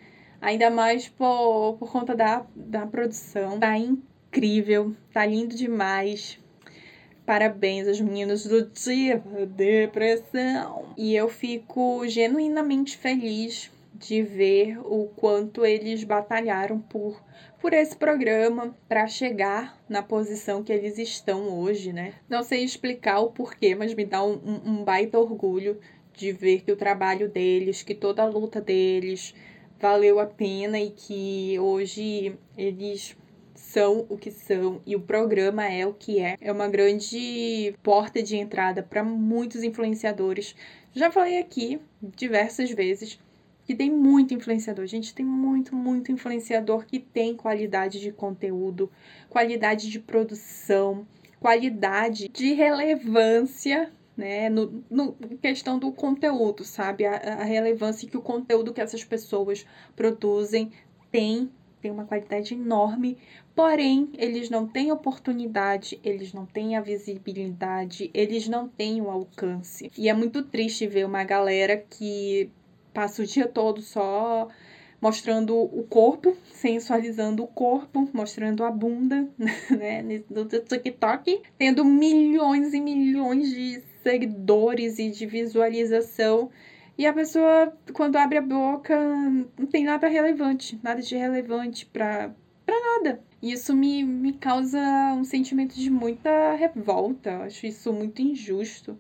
Ainda 0.41 0.71
mais 0.71 1.09
por, 1.09 1.77
por 1.77 1.91
conta 1.91 2.15
da, 2.15 2.47
da 2.55 2.87
produção. 2.87 3.59
Tá 3.59 3.77
incrível, 3.77 4.95
tá 5.13 5.27
lindo 5.27 5.57
demais. 5.57 6.39
Parabéns 7.29 7.87
aos 7.87 8.01
meninos 8.01 8.47
do 8.47 8.71
Dia 8.71 9.23
Depressão. 9.55 10.95
E 10.97 11.15
eu 11.15 11.29
fico 11.29 12.09
genuinamente 12.09 12.97
feliz 12.97 13.71
de 13.93 14.23
ver 14.23 14.79
o 14.79 15.11
quanto 15.15 15.63
eles 15.63 16.05
batalharam 16.05 16.81
por 16.81 17.23
por 17.61 17.75
esse 17.75 17.95
programa 17.95 18.75
para 18.89 19.07
chegar 19.07 19.79
na 19.91 20.03
posição 20.03 20.65
que 20.65 20.73
eles 20.73 20.97
estão 20.97 21.51
hoje, 21.61 21.93
né? 21.93 22.15
Não 22.31 22.43
sei 22.43 22.65
explicar 22.65 23.21
o 23.21 23.31
porquê, 23.31 23.75
mas 23.75 23.93
me 23.93 24.07
dá 24.07 24.25
um, 24.25 24.41
um 24.65 24.83
baita 24.83 25.19
orgulho 25.19 25.79
de 26.15 26.33
ver 26.33 26.63
que 26.63 26.73
o 26.73 26.77
trabalho 26.77 27.29
deles, 27.29 27.83
que 27.83 27.95
toda 27.95 28.23
a 28.23 28.27
luta 28.27 28.59
deles 28.59 29.35
valeu 29.79 30.19
a 30.19 30.25
pena 30.25 30.81
e 30.81 30.89
que 30.93 31.59
hoje 31.59 32.39
eles 32.57 33.15
são 33.59 34.07
o 34.09 34.17
que 34.17 34.31
são 34.31 34.81
e 34.87 34.95
o 34.95 35.01
programa 35.01 35.67
é 35.67 35.87
o 35.87 35.93
que 35.93 36.21
é. 36.21 36.37
É 36.41 36.51
uma 36.51 36.69
grande 36.69 37.75
porta 37.83 38.23
de 38.23 38.37
entrada 38.37 38.83
para 38.83 39.03
muitos 39.03 39.63
influenciadores. 39.63 40.55
Já 40.95 41.11
falei 41.11 41.39
aqui 41.39 41.81
diversas 42.01 42.71
vezes 42.71 43.19
que 43.65 43.75
tem 43.75 43.91
muito 43.91 44.33
influenciador. 44.33 44.87
Gente, 44.87 45.15
tem 45.15 45.27
muito, 45.27 45.75
muito 45.75 46.11
influenciador 46.11 46.87
que 46.87 46.99
tem 46.99 47.37
qualidade 47.37 48.01
de 48.01 48.13
conteúdo, 48.13 48.91
qualidade 49.29 49.91
de 49.91 49.99
produção, 49.99 51.07
qualidade 51.41 52.29
de 52.29 52.55
relevância 52.55 53.93
né, 54.17 54.49
no, 54.49 54.83
no 54.91 55.13
questão 55.41 55.79
do 55.79 55.93
conteúdo, 55.93 56.65
sabe? 56.65 57.05
A, 57.05 57.17
a 57.17 57.45
relevância 57.45 58.09
que 58.09 58.17
o 58.17 58.23
conteúdo 58.23 58.73
que 58.73 58.81
essas 58.81 59.05
pessoas 59.05 59.67
produzem 59.95 60.73
tem 61.11 61.51
tem 61.81 61.91
uma 61.91 62.05
qualidade 62.05 62.55
enorme, 62.55 63.17
porém 63.59 64.09
eles 64.17 64.49
não 64.49 64.69
têm 64.69 64.93
oportunidade, 64.93 65.99
eles 66.05 66.33
não 66.33 66.47
têm 66.47 66.77
a 66.77 66.81
visibilidade, 66.81 68.09
eles 68.15 68.47
não 68.47 68.69
têm 68.69 69.03
o 69.03 69.11
alcance. 69.11 69.91
E 69.99 70.09
é 70.09 70.15
muito 70.15 70.45
triste 70.45 70.87
ver 70.87 71.05
uma 71.05 71.25
galera 71.25 71.77
que 71.77 72.49
passa 72.95 73.21
o 73.21 73.27
dia 73.27 73.49
todo 73.49 73.83
só 73.83 74.47
mostrando 75.01 75.57
o 75.57 75.85
corpo, 75.89 76.37
sensualizando 76.53 77.43
o 77.43 77.49
corpo, 77.49 78.09
mostrando 78.13 78.63
a 78.63 78.71
bunda, 78.71 79.29
né, 79.77 80.03
no 80.31 80.45
TikTok, 80.45 81.43
tendo 81.59 81.85
milhões 81.85 82.73
e 82.73 82.81
milhões 82.81 83.51
de 83.51 83.83
seguidores 84.05 85.01
e 85.01 85.11
de 85.11 85.27
visualização 85.27 86.49
e 86.99 87.07
a 87.07 87.13
pessoa, 87.13 87.73
quando 87.93 88.17
abre 88.17 88.39
a 88.39 88.43
boca, 88.43 88.99
não 89.57 89.67
tem 89.67 89.85
nada 89.85 90.09
relevante, 90.09 90.79
nada 90.83 91.01
de 91.01 91.17
relevante 91.17 91.87
pra, 91.87 92.35
pra 92.69 92.79
nada. 92.81 93.23
E 93.41 93.51
isso 93.51 93.75
me, 93.75 94.05
me 94.05 94.35
causa 94.35 94.79
um 95.15 95.25
sentimento 95.25 95.75
de 95.75 95.89
muita 95.89 96.55
revolta. 96.55 97.39
Acho 97.39 97.67
isso 97.67 97.91
muito 97.95 98.21
injusto. 98.21 98.99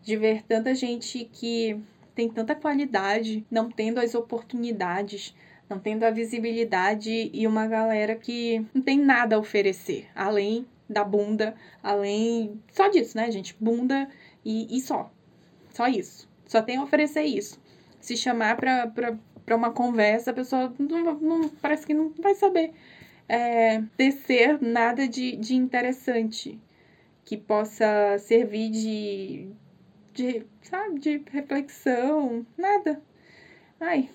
De 0.00 0.16
ver 0.16 0.44
tanta 0.44 0.72
gente 0.76 1.28
que 1.32 1.80
tem 2.14 2.28
tanta 2.28 2.54
qualidade, 2.54 3.44
não 3.50 3.68
tendo 3.68 3.98
as 3.98 4.14
oportunidades, 4.14 5.34
não 5.68 5.78
tendo 5.78 6.04
a 6.04 6.10
visibilidade 6.10 7.30
e 7.32 7.46
uma 7.46 7.66
galera 7.66 8.14
que 8.14 8.64
não 8.72 8.80
tem 8.80 8.98
nada 8.98 9.34
a 9.34 9.38
oferecer, 9.38 10.06
além 10.14 10.64
da 10.88 11.02
bunda, 11.02 11.54
além. 11.82 12.60
Só 12.72 12.88
disso, 12.88 13.16
né, 13.16 13.30
gente? 13.30 13.56
Bunda 13.58 14.08
e, 14.44 14.76
e 14.76 14.80
só. 14.80 15.10
Só 15.70 15.88
isso. 15.88 16.28
Só 16.46 16.62
tem 16.62 16.76
a 16.76 16.82
oferecer 16.82 17.22
isso. 17.22 17.60
Se 18.00 18.16
chamar 18.16 18.56
pra, 18.56 18.86
pra, 18.86 19.18
pra 19.44 19.56
uma 19.56 19.70
conversa, 19.70 20.30
a 20.30 20.34
pessoa 20.34 20.72
não, 20.78 21.14
não 21.14 21.48
parece 21.48 21.86
que 21.86 21.94
não 21.94 22.12
vai 22.20 22.34
saber 22.34 22.72
é, 23.30 23.80
tecer 23.96 24.60
nada 24.60 25.06
de, 25.06 25.36
de 25.36 25.54
interessante 25.54 26.58
que 27.24 27.36
possa 27.36 28.18
servir 28.18 28.70
de, 28.70 29.48
de, 30.12 30.44
sabe, 30.62 30.98
de 30.98 31.22
reflexão, 31.30 32.44
nada. 32.58 33.00
Ai, 33.78 34.10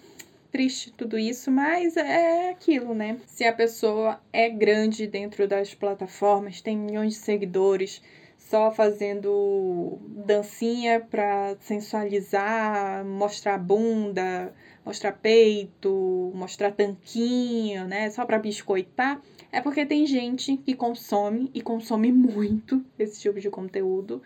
triste 0.52 0.92
tudo 0.92 1.18
isso, 1.18 1.50
mas 1.50 1.96
é 1.96 2.50
aquilo, 2.50 2.94
né? 2.94 3.18
Se 3.26 3.46
a 3.46 3.54
pessoa 3.54 4.20
é 4.34 4.50
grande 4.50 5.08
dentro 5.08 5.48
das 5.48 5.74
plataformas, 5.74 6.60
tem 6.60 6.78
milhões 6.78 7.14
de 7.14 7.20
seguidores, 7.20 8.02
só 8.38 8.70
fazendo 8.70 9.98
dancinha 10.26 11.00
para 11.00 11.56
sensualizar, 11.62 13.06
mostrar 13.06 13.58
bunda, 13.58 14.54
mostrar 14.86 15.14
peito, 15.14 16.32
mostrar 16.36 16.72
tanquinho, 16.72 17.88
né? 17.88 18.10
Só 18.12 18.24
para 18.26 18.38
biscoitar. 18.38 19.22
É 19.52 19.60
porque 19.60 19.86
tem 19.86 20.06
gente 20.06 20.58
que 20.58 20.76
consome 20.76 21.50
e 21.54 21.62
consome 21.62 22.12
muito 22.12 22.86
esse 23.00 23.20
tipo 23.22 23.40
de 23.40 23.50
conteúdo. 23.50 24.22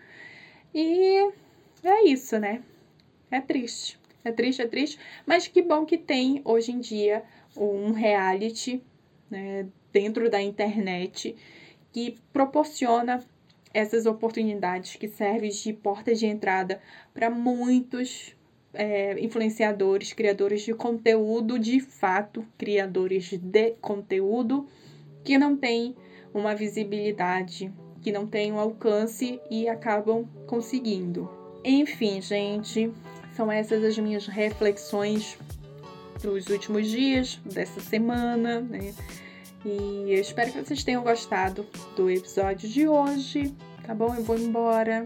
E 0.74 1.32
é 1.82 2.04
isso, 2.04 2.38
né? 2.38 2.62
É 3.30 3.40
triste. 3.40 3.98
É 4.22 4.30
triste, 4.30 4.60
é 4.60 4.66
triste. 4.66 4.98
Mas 5.24 5.48
que 5.48 5.62
bom 5.62 5.86
que 5.86 5.96
tem 5.96 6.42
hoje 6.44 6.72
em 6.72 6.80
dia 6.80 7.24
um 7.56 7.92
reality 7.92 8.82
né, 9.30 9.66
dentro 9.92 10.28
da 10.30 10.42
internet 10.42 11.34
que 11.92 12.16
proporciona 12.32 13.24
essas 13.72 14.04
oportunidades 14.04 14.96
que 14.96 15.08
servem 15.08 15.50
de 15.50 15.72
porta 15.72 16.14
de 16.14 16.26
entrada 16.26 16.80
para 17.14 17.30
muitos 17.30 18.36
é, 18.74 19.18
influenciadores, 19.20 20.12
criadores 20.12 20.62
de 20.62 20.74
conteúdo, 20.74 21.58
de 21.58 21.80
fato, 21.80 22.44
criadores 22.56 23.32
de 23.32 23.72
conteúdo 23.80 24.66
que 25.24 25.36
não 25.38 25.56
têm 25.56 25.94
uma 26.32 26.54
visibilidade, 26.54 27.72
que 28.00 28.12
não 28.12 28.26
têm 28.26 28.52
um 28.52 28.58
alcance 28.58 29.40
e 29.50 29.68
acabam 29.68 30.24
conseguindo. 30.46 31.28
Enfim, 31.64 32.20
gente, 32.20 32.90
são 33.36 33.50
essas 33.50 33.84
as 33.84 33.98
minhas 33.98 34.26
reflexões 34.26 35.36
dos 36.22 36.46
últimos 36.48 36.88
dias, 36.88 37.40
dessa 37.44 37.80
semana, 37.80 38.60
né? 38.60 38.94
E 39.64 40.06
eu 40.08 40.20
espero 40.20 40.52
que 40.52 40.64
vocês 40.64 40.82
tenham 40.82 41.02
gostado 41.02 41.66
do 41.94 42.10
episódio 42.10 42.68
de 42.68 42.88
hoje, 42.88 43.54
tá 43.86 43.94
bom? 43.94 44.14
Eu 44.14 44.22
vou 44.22 44.38
embora, 44.38 45.04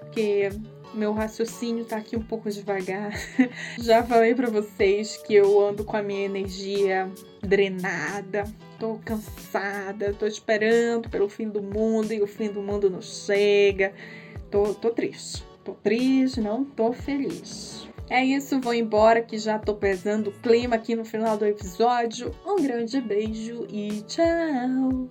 porque 0.00 0.50
meu 0.94 1.12
raciocínio 1.12 1.84
tá 1.84 1.96
aqui 1.96 2.16
um 2.16 2.22
pouco 2.22 2.50
devagar. 2.50 3.12
Já 3.78 4.02
falei 4.02 4.34
para 4.34 4.48
vocês 4.48 5.16
que 5.18 5.34
eu 5.34 5.60
ando 5.66 5.84
com 5.84 5.96
a 5.96 6.02
minha 6.02 6.24
energia 6.24 7.10
drenada, 7.40 8.44
tô 8.78 8.98
cansada, 9.04 10.14
tô 10.14 10.26
esperando 10.26 11.08
pelo 11.08 11.28
fim 11.28 11.48
do 11.48 11.62
mundo 11.62 12.12
e 12.12 12.22
o 12.22 12.26
fim 12.26 12.48
do 12.48 12.62
mundo 12.62 12.90
não 12.90 13.02
chega. 13.02 13.92
Tô, 14.50 14.74
tô 14.74 14.90
triste, 14.90 15.44
tô 15.64 15.72
triste, 15.72 16.40
não 16.40 16.64
tô 16.64 16.92
feliz. 16.92 17.88
É 18.08 18.24
isso, 18.24 18.60
vou 18.60 18.72
embora 18.72 19.20
que 19.20 19.36
já 19.36 19.58
tô 19.58 19.74
pesando 19.74 20.30
o 20.30 20.32
clima 20.32 20.76
aqui 20.76 20.94
no 20.94 21.04
final 21.04 21.36
do 21.36 21.44
episódio. 21.44 22.32
Um 22.46 22.56
grande 22.62 23.00
beijo 23.00 23.66
e 23.68 24.00
tchau! 24.02 25.08